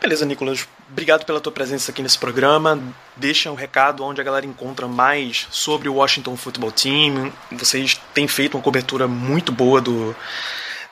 Beleza, 0.00 0.24
Nicolas. 0.24 0.66
Obrigado 0.90 1.26
pela 1.26 1.40
tua 1.40 1.52
presença 1.52 1.90
aqui 1.90 2.02
nesse 2.02 2.18
programa. 2.18 2.82
Deixa 3.16 3.50
um 3.50 3.54
recado 3.54 4.02
onde 4.02 4.18
a 4.18 4.24
galera 4.24 4.46
encontra 4.46 4.88
mais 4.88 5.46
sobre 5.50 5.90
o 5.90 5.96
Washington 5.96 6.36
Football 6.36 6.72
Team. 6.72 7.30
Vocês 7.52 8.00
têm 8.14 8.26
feito 8.26 8.56
uma 8.56 8.62
cobertura 8.62 9.06
muito 9.06 9.52
boa 9.52 9.78
do, 9.78 10.16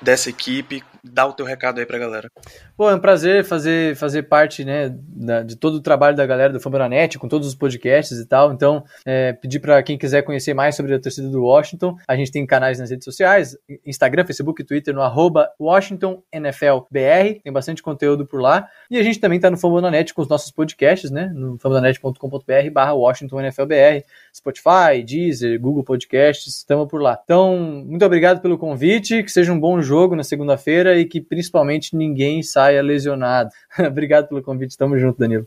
dessa 0.01 0.29
equipe. 0.29 0.85
Dá 1.03 1.27
o 1.27 1.33
teu 1.33 1.47
recado 1.47 1.79
aí 1.79 1.87
pra 1.87 1.99
galera. 1.99 2.31
Pô, 2.77 2.91
é 2.91 2.95
um 2.95 2.99
prazer 2.99 3.45
fazer, 3.45 3.97
fazer 3.97 4.25
parte, 4.25 4.65
né, 4.65 4.95
da, 4.99 5.43
de 5.43 5.57
todo 5.57 5.75
o 5.75 5.81
trabalho 5.81 6.17
da 6.17 6.27
galera 6.27 6.53
do 6.53 6.61
Fambonanet, 6.61 7.19
com 7.19 7.29
todos 7.29 7.47
os 7.47 7.55
podcasts 7.55 8.19
e 8.19 8.27
tal. 8.27 8.53
Então, 8.53 8.85
é, 9.05 9.33
pedir 9.33 9.61
para 9.61 9.83
quem 9.83 9.97
quiser 9.97 10.23
conhecer 10.23 10.55
mais 10.55 10.77
sobre 10.77 10.95
a 10.95 11.01
torcida 11.01 11.29
do 11.29 11.43
Washington, 11.43 11.97
a 12.07 12.17
gente 12.17 12.31
tem 12.31 12.45
canais 12.47 12.79
nas 12.79 12.91
redes 12.91 13.05
sociais, 13.05 13.57
Instagram, 13.85 14.25
Facebook 14.25 14.65
Twitter, 14.65 14.95
no 14.95 15.03
arroba 15.03 15.49
WashingtonNFLBR, 15.59 17.41
tem 17.43 17.53
bastante 17.53 17.83
conteúdo 17.83 18.27
por 18.27 18.41
lá. 18.41 18.69
E 18.91 18.99
a 18.99 19.03
gente 19.03 19.21
também 19.21 19.41
tá 19.41 19.51
no 19.51 19.57
Fambonanet 19.57 20.13
com 20.13 20.23
os 20.23 20.29
nossos 20.29 20.51
podcasts, 20.51 21.11
né, 21.11 21.31
no 21.35 21.59
fambonanet.com.br 21.59 22.71
barra 22.73 22.95
WashingtonNFLBR, 22.95 24.05
Spotify, 24.35 25.03
Deezer, 25.05 25.61
Google 25.61 25.85
Podcasts, 25.85 26.57
estamos 26.57 26.89
por 26.89 27.01
lá. 27.01 27.19
Então, 27.23 27.85
muito 27.87 28.05
obrigado 28.05 28.41
pelo 28.41 28.59
convite, 28.59 29.23
que 29.23 29.31
seja 29.31 29.53
um 29.53 29.61
bom 29.61 29.81
jogo 29.81 30.17
na 30.17 30.23
segunda-feira 30.23 30.88
e 30.97 31.05
que 31.05 31.21
principalmente 31.21 31.97
ninguém 31.97 32.43
saia 32.43 32.83
lesionado. 32.83 33.51
Obrigado 33.79 34.29
pelo 34.29 34.43
convite, 34.43 34.77
tamo 34.77 34.99
junto, 34.99 35.19
Danilo. 35.19 35.47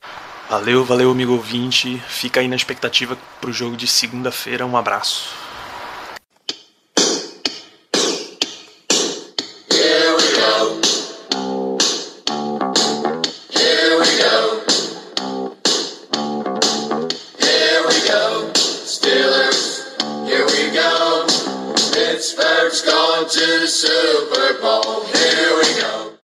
Valeu, 0.49 0.83
valeu, 0.83 1.09
amigo 1.09 1.33
ouvinte. 1.33 1.97
Fica 2.07 2.41
aí 2.41 2.47
na 2.47 2.55
expectativa 2.55 3.17
pro 3.39 3.53
jogo 3.53 3.77
de 3.77 3.87
segunda-feira. 3.87 4.65
Um 4.65 4.75
abraço. 4.75 5.40